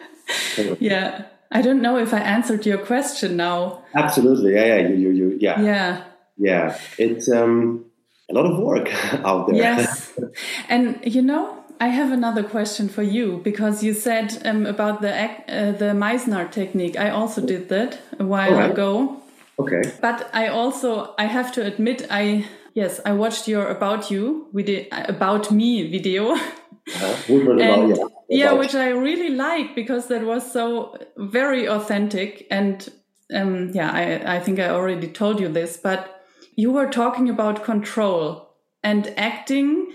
[0.79, 1.25] yeah.
[1.51, 3.83] I don't know if I answered your question now.
[3.93, 4.53] Absolutely.
[4.53, 4.87] Yeah, yeah.
[4.87, 5.61] You, you, you yeah.
[5.61, 6.03] Yeah.
[6.37, 6.77] Yeah.
[6.97, 7.85] It's um
[8.29, 8.89] a lot of work
[9.25, 9.55] out there.
[9.55, 10.11] Yes.
[10.69, 15.13] and you know, I have another question for you because you said um, about the
[15.13, 16.97] uh, the Meisner technique.
[16.97, 18.71] I also did that a while right.
[18.71, 19.17] ago.
[19.59, 19.83] Okay.
[20.01, 24.85] But I also I have to admit I yes I watched your about you video
[24.91, 26.35] about me video.
[26.85, 27.51] Uh-huh.
[27.51, 27.61] and,
[27.93, 32.91] about, yeah, yeah, which I really like because that was so very authentic and
[33.33, 36.25] um, yeah I I think I already told you this, but
[36.57, 38.53] you were talking about control
[38.83, 39.93] and acting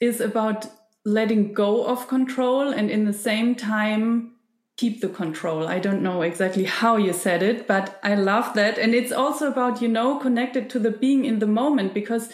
[0.00, 0.68] is about
[1.04, 4.36] letting go of control and in the same time
[4.80, 5.68] keep the control.
[5.68, 8.78] I don't know exactly how you said it, but I love that.
[8.78, 12.30] And it's also about, you know, connected to the being in the moment because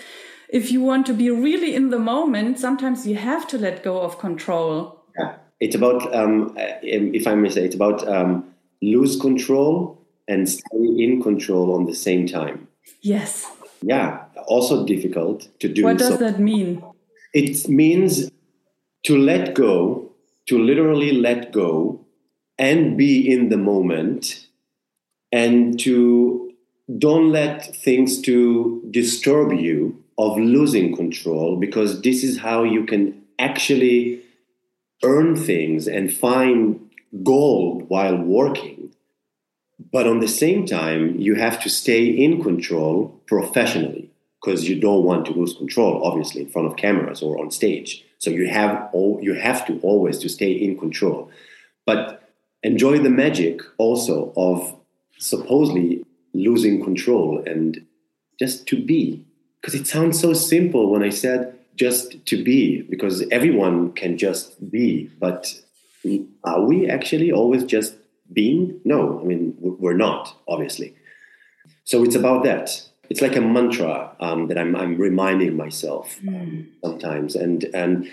[0.48, 4.00] if you want to be really in the moment, sometimes you have to let go
[4.00, 5.02] of control.
[5.18, 5.34] Yeah.
[5.58, 11.20] It's about, um, if I may say, it's about um, lose control and stay in
[11.20, 12.68] control on the same time.
[13.00, 13.50] Yes.
[13.82, 14.22] Yeah.
[14.46, 15.82] Also difficult to do.
[15.82, 16.16] What does so.
[16.18, 16.80] that mean?
[17.34, 18.30] It means
[19.06, 20.12] to let go,
[20.46, 22.05] to literally let go
[22.58, 24.46] and be in the moment
[25.32, 26.52] and to
[26.98, 33.22] don't let things to disturb you of losing control because this is how you can
[33.38, 34.22] actually
[35.02, 36.90] earn things and find
[37.22, 38.90] gold while working.
[39.92, 45.04] But on the same time you have to stay in control professionally because you don't
[45.04, 48.04] want to lose control obviously in front of cameras or on stage.
[48.18, 51.30] So you have all you have to always to stay in control,
[51.84, 52.25] but
[52.62, 54.74] enjoy the magic also of
[55.18, 56.04] supposedly
[56.34, 57.84] losing control and
[58.38, 59.24] just to be.
[59.60, 64.70] Because it sounds so simple when I said just to be, because everyone can just
[64.70, 65.54] be, but
[66.44, 67.96] are we actually always just
[68.32, 68.80] being?
[68.84, 70.94] No, I mean, we're not, obviously.
[71.84, 76.66] So it's about that it's like a mantra um, that I'm, I'm reminding myself mm.
[76.82, 77.36] sometimes.
[77.36, 78.10] And, and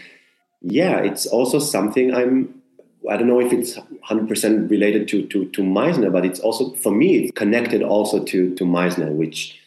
[0.62, 2.62] yeah, it's also something I'm,
[3.10, 6.92] I don't know if it's 100% related to, to, to Meisner, but it's also, for
[6.92, 9.60] me, it's connected also to, to Meisner, which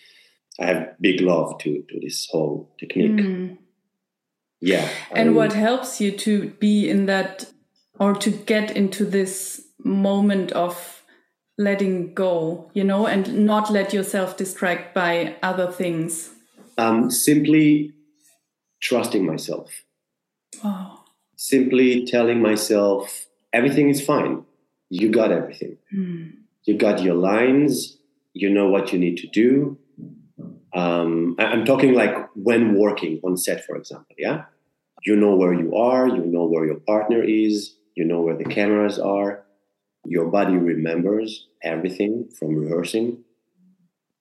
[0.59, 3.13] I have big love to, to this whole technique.
[3.13, 3.59] Mm.
[4.61, 4.89] Yeah.
[5.13, 7.53] And what helps you to be in that
[7.99, 11.03] or to get into this moment of
[11.59, 16.31] letting go, you know, and not let yourself distract by other things?
[16.79, 17.93] Um, simply
[18.81, 19.71] trusting myself.
[20.65, 21.03] Oh.
[21.37, 23.26] Simply telling myself
[23.57, 24.45] everything is fine.
[24.91, 25.77] You got everything.
[25.95, 26.33] Mm.
[26.65, 27.99] You got your lines.
[28.33, 29.79] You know what you need to do.
[30.75, 34.15] Um, I'm talking like when working on set, for example.
[34.19, 34.45] Yeah,
[35.05, 36.07] you know where you are.
[36.07, 37.75] You know where your partner is.
[37.95, 39.47] You know where the cameras are
[40.09, 43.25] your body remembers everything from rehearsing.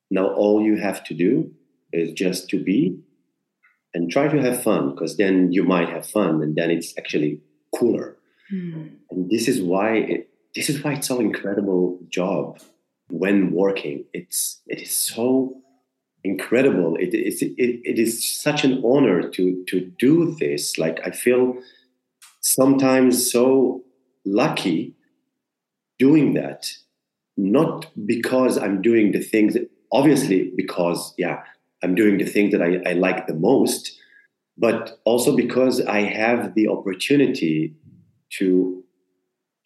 [0.09, 1.51] Now, all you have to do
[1.93, 2.99] is just to be
[3.93, 7.39] and try to have fun because then you might have fun and then it's actually
[7.73, 8.17] cooler.
[8.53, 8.95] Mm.
[9.09, 12.59] And this is why it, this is why it's so incredible job
[13.09, 14.05] when working.
[14.13, 15.61] It's it is so
[16.23, 16.95] incredible.
[16.95, 20.77] It is it, it is such an honor to to do this.
[20.77, 21.57] Like I feel
[22.41, 23.83] sometimes so
[24.25, 24.95] lucky
[25.97, 26.71] doing that
[27.37, 29.57] not because I'm doing the things
[29.91, 31.43] obviously because yeah
[31.83, 33.97] I'm doing the things that I, I like the most,
[34.57, 37.75] but also because I have the opportunity
[38.31, 38.83] to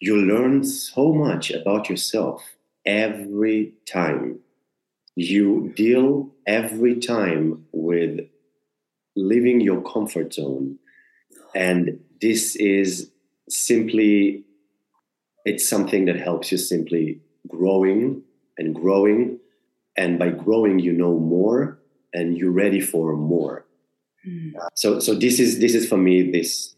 [0.00, 2.42] you learn so much about yourself
[2.86, 4.38] every time
[5.16, 8.20] you deal every time with
[9.16, 10.78] leaving your comfort zone
[11.54, 13.10] and this is
[13.48, 14.44] simply
[15.44, 18.22] it's something that helps you simply growing
[18.58, 19.38] and growing.
[19.96, 21.78] And by growing, you know more
[22.12, 23.66] and you're ready for more.
[24.26, 24.52] Mm.
[24.74, 26.74] so, so this is this is for me this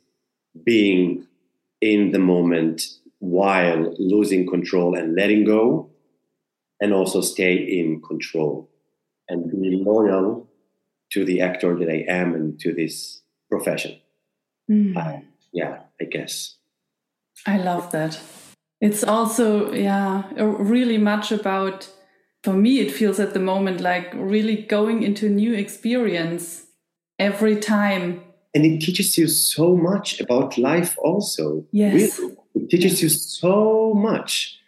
[0.65, 1.27] being
[1.83, 2.87] in the moment,
[3.19, 5.91] while losing control and letting go,
[6.81, 8.71] and also stay in control
[9.29, 10.49] and be loyal
[11.13, 13.21] to the actor that I am and to this
[13.51, 13.99] profession.
[14.71, 14.97] Mm.
[14.97, 15.21] Uh,
[15.53, 16.57] yeah, I guess.
[17.47, 18.19] I love that.
[18.81, 21.89] It's also, yeah, really much about,
[22.43, 26.67] for me, it feels at the moment like really going into a new experience
[27.19, 28.23] every time.
[28.55, 31.65] And it teaches you so much about life, also.
[31.73, 32.19] Yes.
[32.19, 32.37] Really.
[32.55, 34.59] It teaches you so much.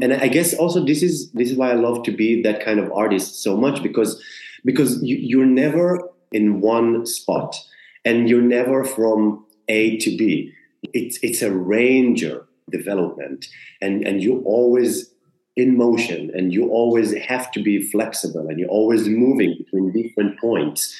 [0.00, 2.78] And I guess also this is this is why I love to be that kind
[2.78, 4.22] of artist so much because
[4.64, 6.00] because you, you're never
[6.32, 7.56] in one spot
[8.04, 10.52] and you're never from A to B.
[10.94, 13.46] It's it's a ranger development
[13.80, 15.10] and and you always
[15.56, 20.38] in motion and you always have to be flexible and you're always moving between different
[20.38, 20.94] points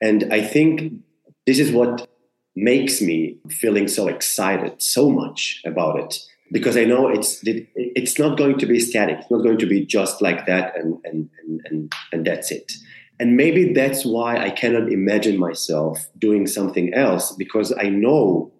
[0.00, 0.94] and i think
[1.48, 2.06] this is what
[2.54, 6.18] makes me feeling so excited so much about it
[6.52, 9.16] because i know it's it's not going to be static.
[9.20, 12.72] It's not going to be just like that and and and and, and that's it.
[13.20, 15.94] And maybe that's why i cannot imagine myself
[16.26, 18.52] doing something else because i know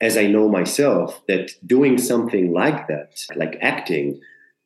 [0.00, 4.20] as I know myself, that doing something like that, like acting,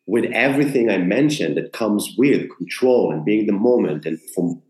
[0.06, 4.62] with everything I mentioned that comes with control and being the moment and from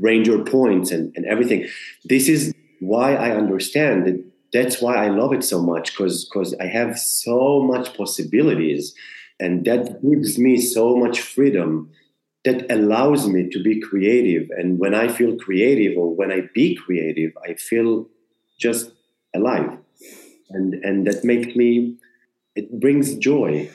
[0.00, 1.66] ranger points and, and everything,
[2.04, 6.54] this is why I understand that that's why I love it so much because because
[6.60, 8.94] I have so much possibilities
[9.40, 11.90] and that gives me so much freedom
[12.44, 14.50] that allows me to be creative.
[14.58, 18.08] And when I feel creative or when I be creative I feel
[18.58, 18.90] just
[19.34, 19.78] alive.
[20.50, 21.96] And and that makes me
[22.54, 23.70] it brings joy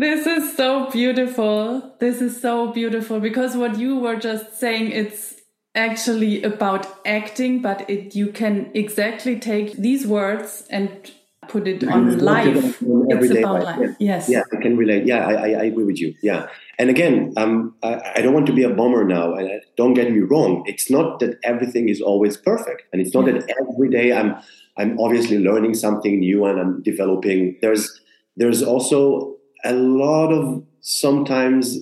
[0.00, 1.94] this is so beautiful.
[2.00, 5.34] This is so beautiful because what you were just saying it's
[5.74, 11.10] actually about acting but it you can exactly take these words and
[11.48, 12.82] put it on life.
[12.82, 13.78] It's about life.
[13.78, 13.96] life.
[13.98, 14.28] yes.
[14.28, 15.06] Yeah i can relate.
[15.06, 16.14] Yeah I, I, I agree with you.
[16.22, 16.48] Yeah.
[16.78, 20.12] And again um, I, I, don't want to be a bomber now and don't get
[20.12, 24.12] me wrong it's not that everything is always perfect and it's not that every day
[24.12, 24.36] i'm
[24.76, 27.58] I'm obviously learning something new and I'm developing.
[27.60, 28.00] There's
[28.36, 29.31] there's also
[29.64, 31.78] a lot of sometimes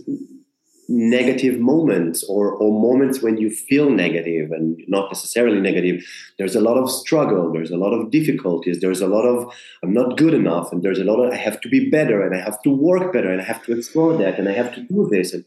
[0.89, 6.05] negative moments or, or moments when you feel negative and not necessarily negative.
[6.37, 9.53] There's a lot of struggle there's a lot of difficulties there's a lot of
[9.83, 12.35] i'm not good enough and there's a lot of i have to be better and
[12.35, 14.81] i have to work better and i have to explore that and i have to
[14.83, 15.45] do this and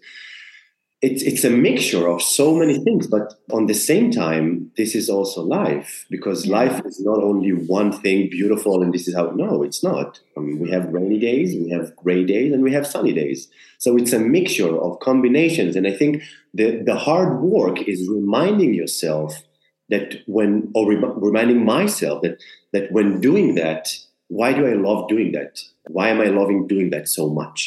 [1.03, 5.09] it's it's a mixture of so many things but on the same time this is
[5.09, 9.63] also life because life is not only one thing beautiful and this is how no
[9.63, 10.21] it's not.
[10.37, 13.49] I mean, we have rainy days we have gray days and we have sunny days.
[13.79, 16.23] So it's a mixture of combinations and i think
[16.53, 19.43] the the hard work is reminding yourself
[19.89, 22.41] that when or re- reminding myself that
[22.71, 23.93] that when doing that
[24.29, 25.59] why do i love doing that?
[25.97, 27.59] Why am i loving doing that so much?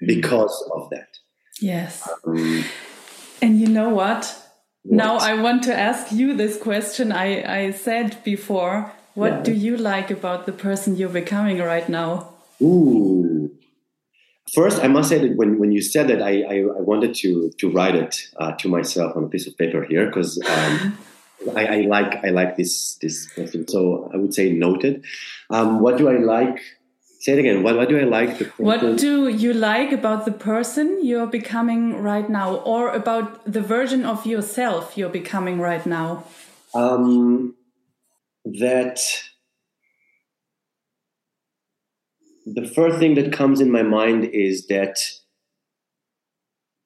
[0.00, 0.06] Hmm.
[0.06, 1.21] Because of that
[1.60, 2.08] Yes.
[2.26, 2.64] Um,
[3.40, 4.24] and you know what?
[4.82, 4.96] what?
[4.96, 7.12] Now I want to ask you this question.
[7.12, 9.42] I, I said before, what yeah.
[9.42, 12.34] do you like about the person you're becoming right now?
[12.60, 13.50] Ooh.
[14.54, 17.50] First, I must say that when, when you said that, I, I, I wanted to,
[17.58, 20.98] to write it uh, to myself on a piece of paper here because um,
[21.56, 23.66] I, I, like I like this this question.
[23.66, 25.04] So I would say noted.
[25.50, 26.60] Um, what do I like
[27.22, 27.62] Say it again.
[27.62, 28.38] What, what do I like?
[28.38, 33.60] The what do you like about the person you're becoming right now, or about the
[33.60, 36.24] version of yourself you're becoming right now?
[36.74, 37.54] Um,
[38.44, 38.98] that
[42.44, 44.98] the first thing that comes in my mind is that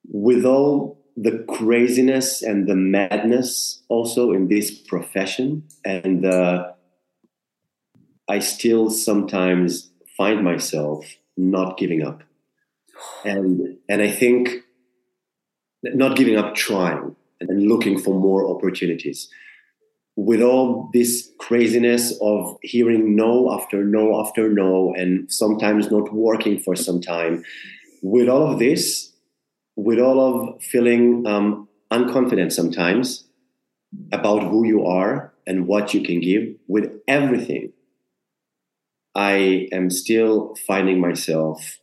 [0.04, 6.72] with all the craziness and the madness also in this profession and uh,
[8.28, 11.06] i still sometimes find myself
[11.36, 12.22] not giving up.
[13.24, 14.48] And, and I think
[15.82, 19.28] not giving up trying and looking for more opportunities.
[20.16, 26.58] With all this craziness of hearing no after no after no, and sometimes not working
[26.58, 27.44] for some time,
[28.02, 29.12] with all of this,
[29.76, 33.24] with all of feeling um, unconfident sometimes
[34.10, 37.72] about who you are and what you can give, with everything
[39.16, 41.78] I am still finding myself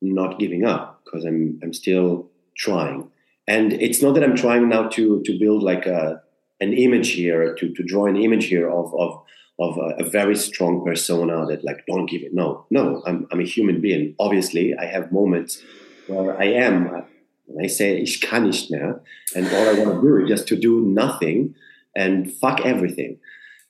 [0.00, 3.10] not giving up because I'm I'm still trying.
[3.48, 6.22] And it's not that I'm trying now to to build like a
[6.60, 9.22] an image here to to draw an image here of of
[9.58, 12.32] of a, a, very strong persona that like don't give it.
[12.32, 14.14] No, no, I'm I'm a human being.
[14.18, 15.62] Obviously, I have moments
[16.06, 16.94] where I am.
[16.94, 17.00] Uh,
[17.46, 19.00] when I say ich kann nicht mehr,
[19.34, 21.54] and all I want to do is just to do nothing
[21.94, 23.18] and fuck everything.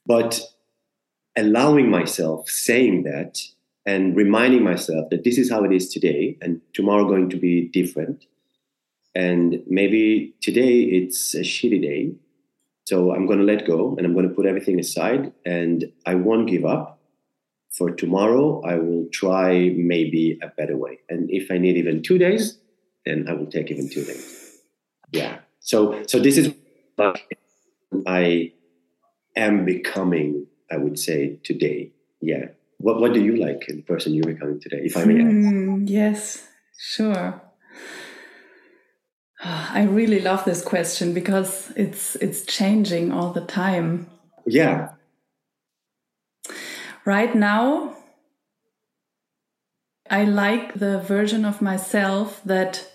[0.07, 0.41] But
[1.37, 3.41] allowing myself saying that
[3.85, 7.69] and reminding myself that this is how it is today and tomorrow going to be
[7.69, 8.25] different.
[9.15, 12.13] And maybe today it's a shitty day
[12.87, 16.15] so i'm going to let go and i'm going to put everything aside and i
[16.15, 17.01] won't give up.
[17.71, 21.01] For tomorrow i will try maybe a better way.
[21.09, 22.59] And if i need even two days
[23.05, 24.61] then i will take even two days.
[25.11, 25.39] Yeah.
[25.61, 26.55] So so this is
[28.07, 28.53] i
[29.37, 31.91] am becoming i would say today
[32.21, 32.47] yeah
[32.79, 35.89] what what do you like in the person you're becoming today if i may mm,
[35.89, 36.47] yes
[36.79, 37.41] sure
[39.45, 44.09] I really love this question because it's it's changing all the time.
[44.47, 44.93] Yeah.
[47.05, 47.97] Right now
[50.09, 52.87] I like the version of myself that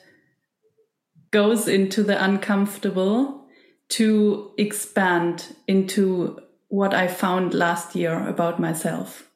[1.32, 3.46] goes into the uncomfortable
[3.90, 6.40] to expand into
[6.72, 9.30] what I found last year about myself.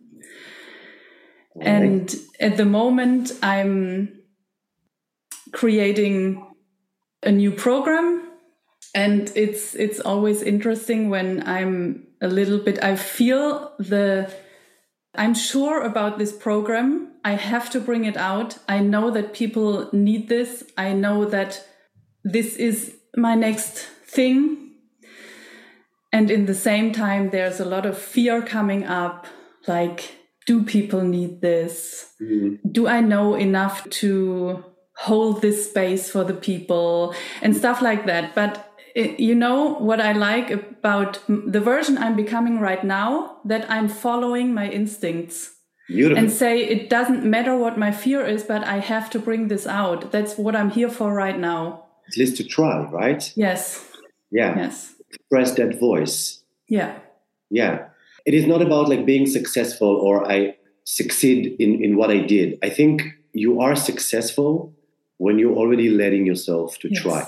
[1.53, 1.67] Right.
[1.67, 4.21] And at the moment I'm
[5.51, 6.45] creating
[7.23, 8.25] a new program
[8.93, 14.31] and it's it's always interesting when i'm a little bit i feel the
[15.15, 19.89] i'm sure about this program i have to bring it out i know that people
[19.93, 21.65] need this i know that
[22.23, 24.64] this is my next thing
[26.15, 29.27] and in the same time there's a lot of fear coming up
[29.67, 32.55] like do people need this mm-hmm.
[32.71, 34.63] do i know enough to
[34.97, 38.33] hold this space for the people and stuff like that.
[38.33, 43.69] But it, you know what I like about the version I'm becoming right now that
[43.69, 45.51] I'm following my instincts.
[45.87, 46.17] Beautiful.
[46.17, 49.67] And say it doesn't matter what my fear is, but I have to bring this
[49.67, 50.11] out.
[50.11, 51.85] That's what I'm here for right now.
[52.07, 53.31] At least to try, right?
[53.35, 53.87] Yes.
[54.31, 54.55] Yeah.
[54.55, 54.94] Yes.
[55.15, 56.43] Express that voice.
[56.67, 56.99] Yeah.
[57.49, 57.87] Yeah.
[58.25, 62.57] It is not about like being successful or I succeed in, in what I did.
[62.63, 63.03] I think
[63.33, 64.73] you are successful
[65.17, 67.01] when you're already letting yourself to yes.
[67.01, 67.27] try.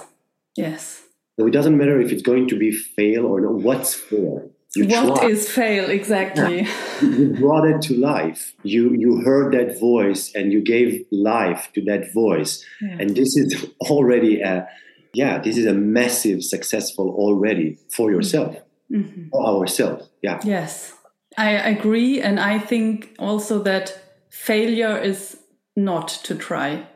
[0.56, 1.04] Yes.
[1.40, 3.54] So it doesn't matter if it's going to be fail or not.
[3.54, 4.50] What's fail?
[4.76, 5.30] You what try.
[5.30, 6.62] is fail exactly?
[6.62, 7.02] Yeah.
[7.02, 8.54] You brought it to life.
[8.64, 12.64] You you heard that voice and you gave life to that voice.
[12.82, 12.98] Yeah.
[13.00, 14.68] And this is already a
[15.14, 18.56] yeah, this is a massive successful already for yourself.
[18.92, 19.30] Mm-hmm.
[19.30, 20.10] For ourselves.
[20.22, 20.40] Yeah.
[20.44, 20.94] Yes.
[21.38, 22.22] I agree.
[22.22, 25.38] And I think also that failure is
[25.76, 26.88] not to try.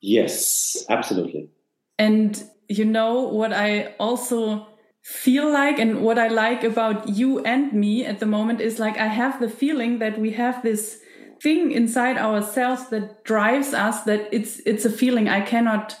[0.00, 1.50] Yes, absolutely.
[1.98, 4.66] And you know what I also
[5.02, 8.98] feel like and what I like about you and me at the moment is like
[8.98, 11.00] I have the feeling that we have this
[11.42, 15.96] thing inside ourselves that drives us that it's it's a feeling I cannot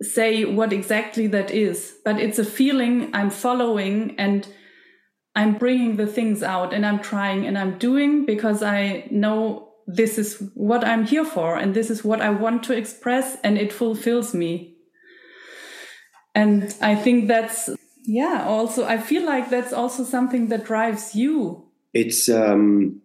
[0.00, 4.46] say what exactly that is but it's a feeling I'm following and
[5.34, 10.18] I'm bringing the things out and I'm trying and I'm doing because I know this
[10.18, 13.72] is what I'm here for and this is what I want to express and it
[13.72, 14.76] fulfills me.
[16.34, 17.70] And I think that's,
[18.04, 21.66] yeah, also, I feel like that's also something that drives you.
[21.92, 23.00] It's um,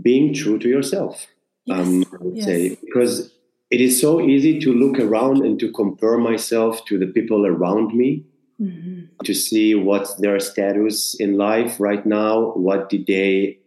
[0.00, 1.26] being true to yourself,
[1.66, 1.78] yes.
[1.78, 2.46] um, I would yes.
[2.46, 3.32] say, because
[3.74, 7.92] it is so easy to look around and to compare myself to the people around
[7.92, 8.24] me.
[8.60, 9.24] Mm-hmm.
[9.24, 13.58] To see what's their status in life right now, what did they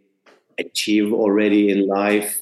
[0.58, 2.41] achieve already in life,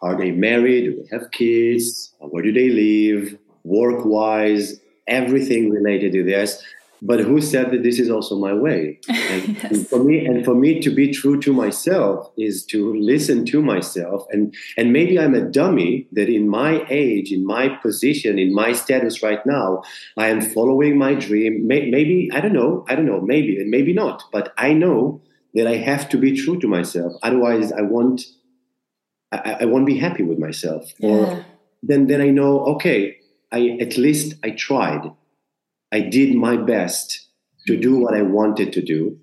[0.00, 0.84] are they married?
[0.84, 2.14] Do they have kids?
[2.20, 3.38] Where do they live?
[3.64, 6.62] Work wise, everything related to this.
[7.06, 8.98] But who said that this is also my way?
[9.34, 9.88] And, yes.
[9.88, 14.26] for me, and for me to be true to myself is to listen to myself.
[14.30, 18.72] And and maybe I'm a dummy that in my age, in my position, in my
[18.72, 19.82] status right now,
[20.16, 21.66] I am following my dream.
[21.66, 22.84] maybe I don't know.
[22.88, 23.20] I don't know.
[23.20, 24.22] Maybe and maybe not.
[24.32, 25.20] But I know
[25.54, 27.12] that I have to be true to myself.
[27.22, 28.22] Otherwise, I won't
[29.32, 30.92] I, I won't be happy with myself.
[30.98, 31.10] Yeah.
[31.10, 31.44] Or
[31.82, 33.18] then then I know, okay,
[33.52, 35.10] I at least I tried.
[35.94, 37.28] I did my best
[37.68, 39.16] to do what I wanted to do.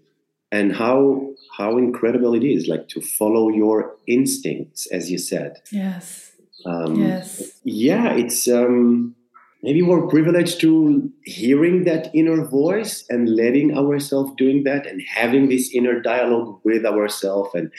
[0.53, 1.27] And how
[1.57, 5.61] how incredible it is, like to follow your instincts, as you said.
[5.72, 6.31] Yes.
[6.65, 7.52] Um, yes.
[7.64, 9.15] Yeah, it's um,
[9.64, 15.49] maybe we're privileged to hearing that inner voice and letting ourselves doing that and having
[15.49, 17.72] this inner dialogue with ourselves and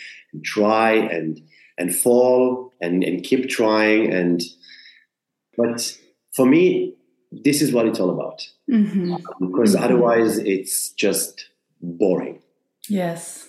[0.44, 1.40] try and
[1.78, 4.42] and fall and, and keep trying and
[5.56, 5.98] but
[6.34, 6.94] for me
[7.32, 9.16] this is what it's all about mm-hmm.
[9.40, 9.84] because mm-hmm.
[9.84, 11.48] otherwise it's just
[11.80, 12.40] boring
[12.88, 13.48] yes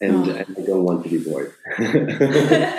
[0.00, 0.34] and, oh.
[0.36, 1.54] i don't want to be bored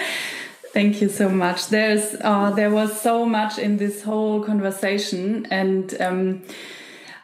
[0.73, 5.99] thank you so much there's uh, there was so much in this whole conversation and
[6.01, 6.43] um,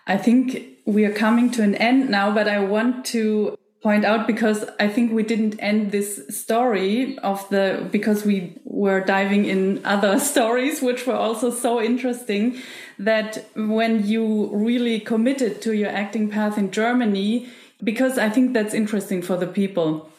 [0.07, 4.25] i think we are coming to an end now but i want to point out
[4.25, 9.85] because I think we didn't end this story of the because we were diving in
[9.85, 12.59] other stories which were also so interesting
[12.99, 17.47] that when you really committed to your acting path in Germany
[17.83, 20.09] because I think that's interesting for the people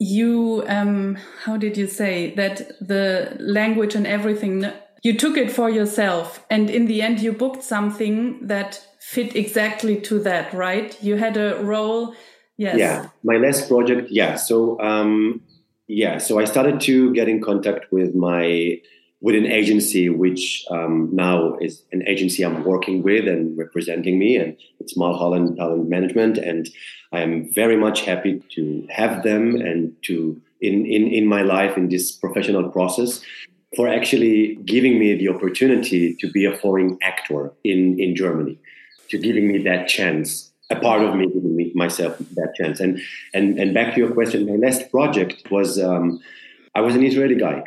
[0.00, 4.66] you um how did you say that the language and everything
[5.02, 10.00] you took it for yourself and in the end you booked something that fit exactly
[10.00, 11.02] to that right?
[11.02, 12.14] You had a role
[12.56, 12.78] yes.
[12.78, 15.42] Yeah my last project yeah so um
[15.86, 18.80] yeah so i started to get in contact with my
[19.22, 24.36] with an agency which um, now is an agency i'm working with and representing me
[24.36, 26.68] and it's mulholland talent management and
[27.12, 31.76] i am very much happy to have them and to in, in, in my life
[31.76, 33.22] in this professional process
[33.76, 38.58] for actually giving me the opportunity to be a foreign actor in, in Germany,
[39.10, 42.80] to giving me that chance, a part of me giving me myself that chance.
[42.80, 43.00] And
[43.32, 46.20] and and back to your question, my last project was um,
[46.74, 47.64] I was an Israeli guy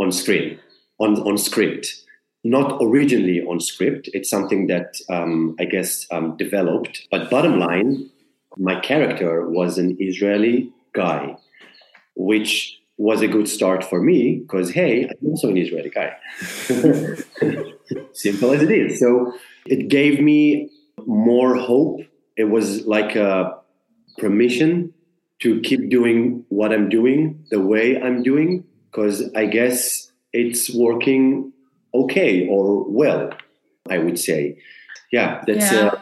[0.00, 0.58] on screen,
[0.98, 2.02] on on script,
[2.42, 4.08] not originally on script.
[4.12, 7.06] It's something that um, I guess um, developed.
[7.10, 8.10] But bottom line,
[8.56, 11.36] my character was an Israeli guy,
[12.16, 16.16] which was a good start for me because hey, I'm also an Israeli guy.
[18.12, 19.00] Simple as it is.
[19.00, 19.34] So
[19.66, 20.70] it gave me
[21.06, 22.00] more hope.
[22.36, 23.58] It was like a
[24.18, 24.92] permission
[25.40, 30.03] to keep doing what I'm doing the way I'm doing because I guess
[30.34, 31.52] it's working
[31.94, 33.30] okay or well.
[33.88, 34.58] I would say,
[35.12, 35.72] yeah, that's.
[35.72, 35.88] Yeah.
[35.88, 35.98] Uh,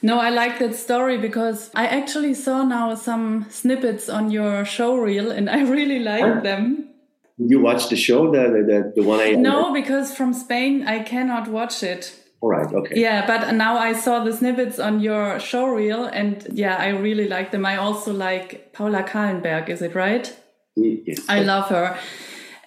[0.00, 4.96] no, I like that story because I actually saw now some snippets on your show
[4.96, 6.90] reel and I really like them.
[7.36, 9.32] You watched the show, the, the, the one I.
[9.32, 12.14] No, because from Spain I cannot watch it.
[12.40, 13.00] All right, okay.
[13.00, 17.26] Yeah, but now I saw the snippets on your show reel and yeah, I really
[17.26, 17.66] like them.
[17.66, 20.32] I also like Paula Kalenberg, is it right?
[20.76, 21.28] Yes.
[21.28, 21.98] I love her.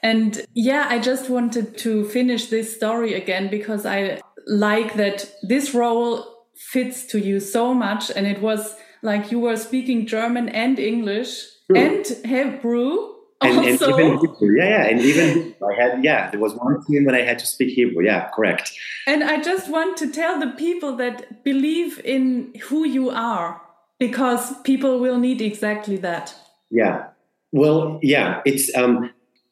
[0.04, 5.74] And yeah, I just wanted to finish this story again because I like that this
[5.74, 6.26] role
[6.56, 8.12] fits to you so much.
[8.16, 11.80] And it was like you were speaking German and English True.
[11.80, 13.10] and Hebrew.
[13.44, 17.06] And, and, even Hebrew, yeah, yeah, and even I had, yeah, there was one scene
[17.06, 18.72] when I had to speak Hebrew, yeah, correct.
[19.08, 23.60] And I just want to tell the people that believe in who you are,
[23.98, 26.36] because people will need exactly that.
[26.70, 27.08] Yeah,
[27.52, 29.10] well, yeah, it's um,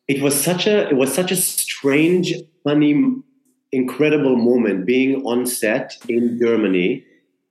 [0.09, 2.33] it was such a it was such a strange,
[2.63, 3.13] funny
[3.71, 7.05] incredible moment being on set in Germany,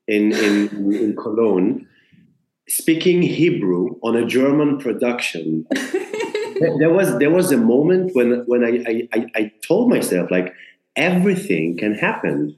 [0.09, 1.87] in, in, in Cologne,
[2.69, 5.67] speaking Hebrew on a German production.
[6.81, 10.53] there was there was a moment when when I, I, I told myself like
[10.97, 12.57] everything can happen.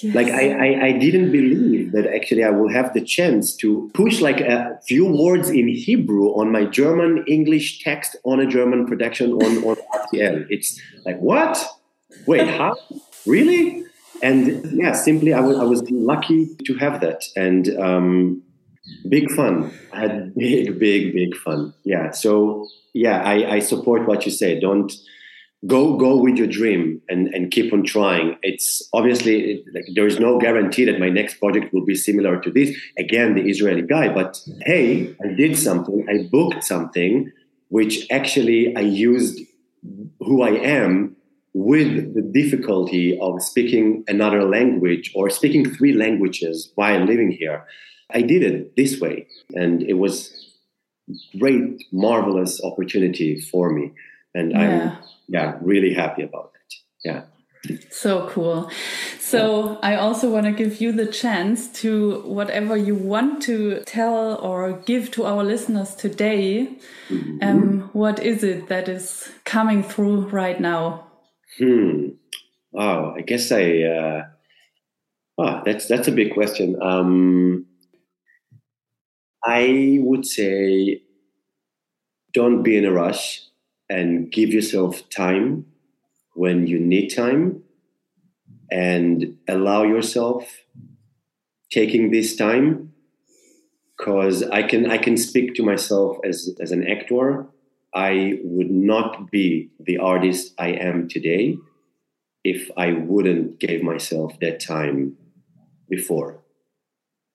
[0.00, 0.14] Yes.
[0.14, 4.22] Like I, I, I, didn't believe that actually I will have the chance to push
[4.22, 9.32] like a few words in Hebrew on my German English text on a German production
[9.32, 10.46] on, on RTL.
[10.48, 11.62] It's like what?
[12.26, 12.76] wait, how?
[13.26, 13.84] Really?
[14.22, 17.24] And yeah, simply I was, I was lucky to have that.
[17.36, 18.42] And um,
[19.08, 19.72] big fun.
[19.92, 21.74] I had big, big, big fun.
[21.84, 22.12] Yeah.
[22.12, 24.60] So yeah, I, I support what you say.
[24.60, 24.92] Don't
[25.66, 30.18] go go with your dream and and keep on trying it's obviously like there is
[30.18, 34.12] no guarantee that my next project will be similar to this again the israeli guy
[34.12, 37.30] but hey i did something i booked something
[37.68, 39.38] which actually i used
[40.18, 41.16] who i am
[41.54, 47.66] with the difficulty of speaking another language or speaking three languages while living here,
[48.10, 49.26] I did it this way.
[49.54, 50.50] And it was
[51.38, 53.92] great, marvelous opportunity for me.
[54.34, 54.58] And yeah.
[54.58, 54.98] I'm
[55.28, 56.74] yeah, really happy about it.
[57.04, 57.24] Yeah.
[57.90, 58.70] So cool.
[59.18, 64.36] So I also want to give you the chance to whatever you want to tell
[64.36, 66.68] or give to our listeners today.
[67.08, 67.48] Mm -hmm.
[67.48, 71.04] um, what is it that is coming through right now?
[71.58, 72.10] Hmm.
[72.72, 73.84] Oh, I guess I.
[73.84, 74.24] Uh,
[75.36, 76.82] oh, that's that's a big question.
[76.82, 77.66] Um,
[79.44, 81.02] I would say,
[82.32, 83.51] don't be in a rush
[83.92, 85.66] and give yourself time
[86.34, 87.62] when you need time,
[88.70, 90.42] and allow yourself
[91.70, 92.92] taking this time
[93.96, 97.46] because I can I can speak to myself as as an actor
[97.94, 101.58] I would not be the artist I am today
[102.42, 105.16] if I wouldn't give myself that time
[105.88, 106.42] before.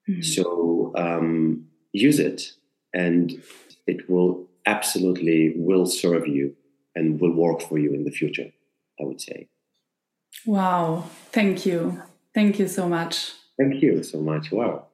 [0.08, 0.22] Mm-hmm.
[0.22, 2.52] So um, use it,
[2.92, 3.40] and
[3.86, 6.54] it will absolutely will serve you
[6.94, 8.50] and will work for you in the future.
[9.00, 9.48] I would say.
[10.46, 11.04] Wow!
[11.32, 12.02] Thank you.
[12.34, 13.32] Thank you so much.
[13.58, 14.52] Thank you so much.
[14.52, 14.86] Wow.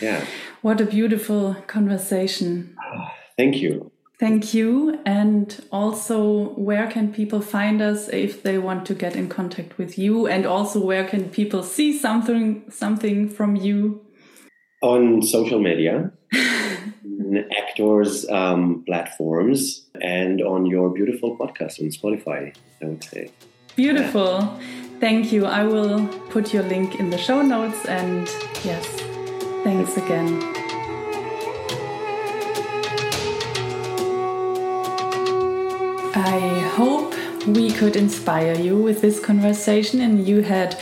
[0.00, 0.24] Yeah.
[0.62, 2.76] What a beautiful conversation.
[3.36, 3.92] Thank you.
[4.18, 4.98] Thank you.
[5.06, 9.96] And also, where can people find us if they want to get in contact with
[9.96, 10.26] you?
[10.26, 14.04] And also, where can people see something something from you?
[14.82, 16.10] On social media,
[17.36, 22.54] actors um, platforms, and on your beautiful podcast on Spotify.
[22.82, 23.30] I would say.
[23.76, 24.40] Beautiful.
[24.40, 24.60] Yeah.
[25.00, 25.46] Thank you.
[25.46, 27.86] I will put your link in the show notes.
[27.86, 28.26] And
[28.64, 28.84] yes,
[29.62, 30.42] thanks again.
[36.14, 36.40] I
[36.74, 37.14] hope
[37.46, 40.76] we could inspire you with this conversation and you had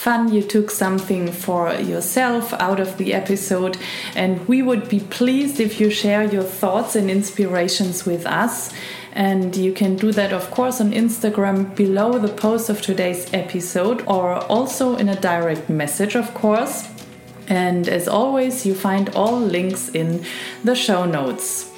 [0.00, 3.76] fun, you took something for yourself out of the episode,
[4.16, 8.72] and we would be pleased if you share your thoughts and inspirations with us.
[9.12, 14.02] And you can do that, of course, on Instagram below the post of today's episode
[14.06, 16.88] or also in a direct message, of course.
[17.48, 20.24] And as always, you find all links in
[20.64, 21.69] the show notes.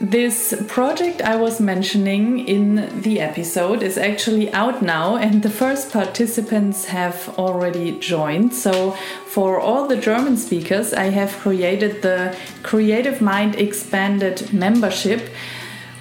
[0.00, 5.92] This project I was mentioning in the episode is actually out now, and the first
[5.92, 8.54] participants have already joined.
[8.54, 8.92] So,
[9.26, 15.28] for all the German speakers, I have created the Creative Mind Expanded membership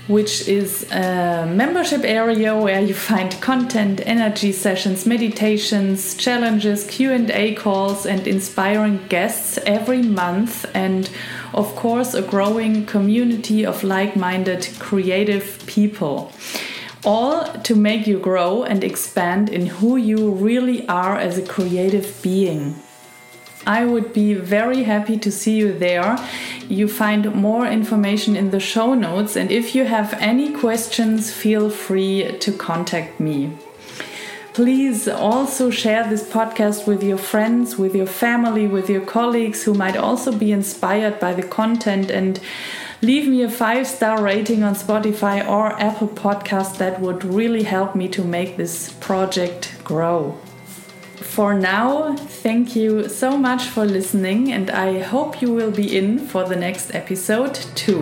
[0.09, 8.07] which is a membership area where you find content, energy sessions, meditations, challenges, Q&A calls
[8.07, 11.11] and inspiring guests every month and
[11.53, 16.31] of course a growing community of like-minded creative people.
[17.05, 22.19] All to make you grow and expand in who you really are as a creative
[22.23, 22.75] being.
[23.65, 26.17] I would be very happy to see you there.
[26.67, 31.69] You find more information in the show notes, and if you have any questions, feel
[31.69, 33.57] free to contact me.
[34.53, 39.73] Please also share this podcast with your friends, with your family, with your colleagues who
[39.73, 42.39] might also be inspired by the content and
[43.01, 46.77] leave me a five star rating on Spotify or Apple Podcast.
[46.77, 50.37] That would really help me to make this project grow
[51.21, 56.19] for now, thank you so much for listening, and I hope you will be in
[56.19, 58.01] for the next episode too.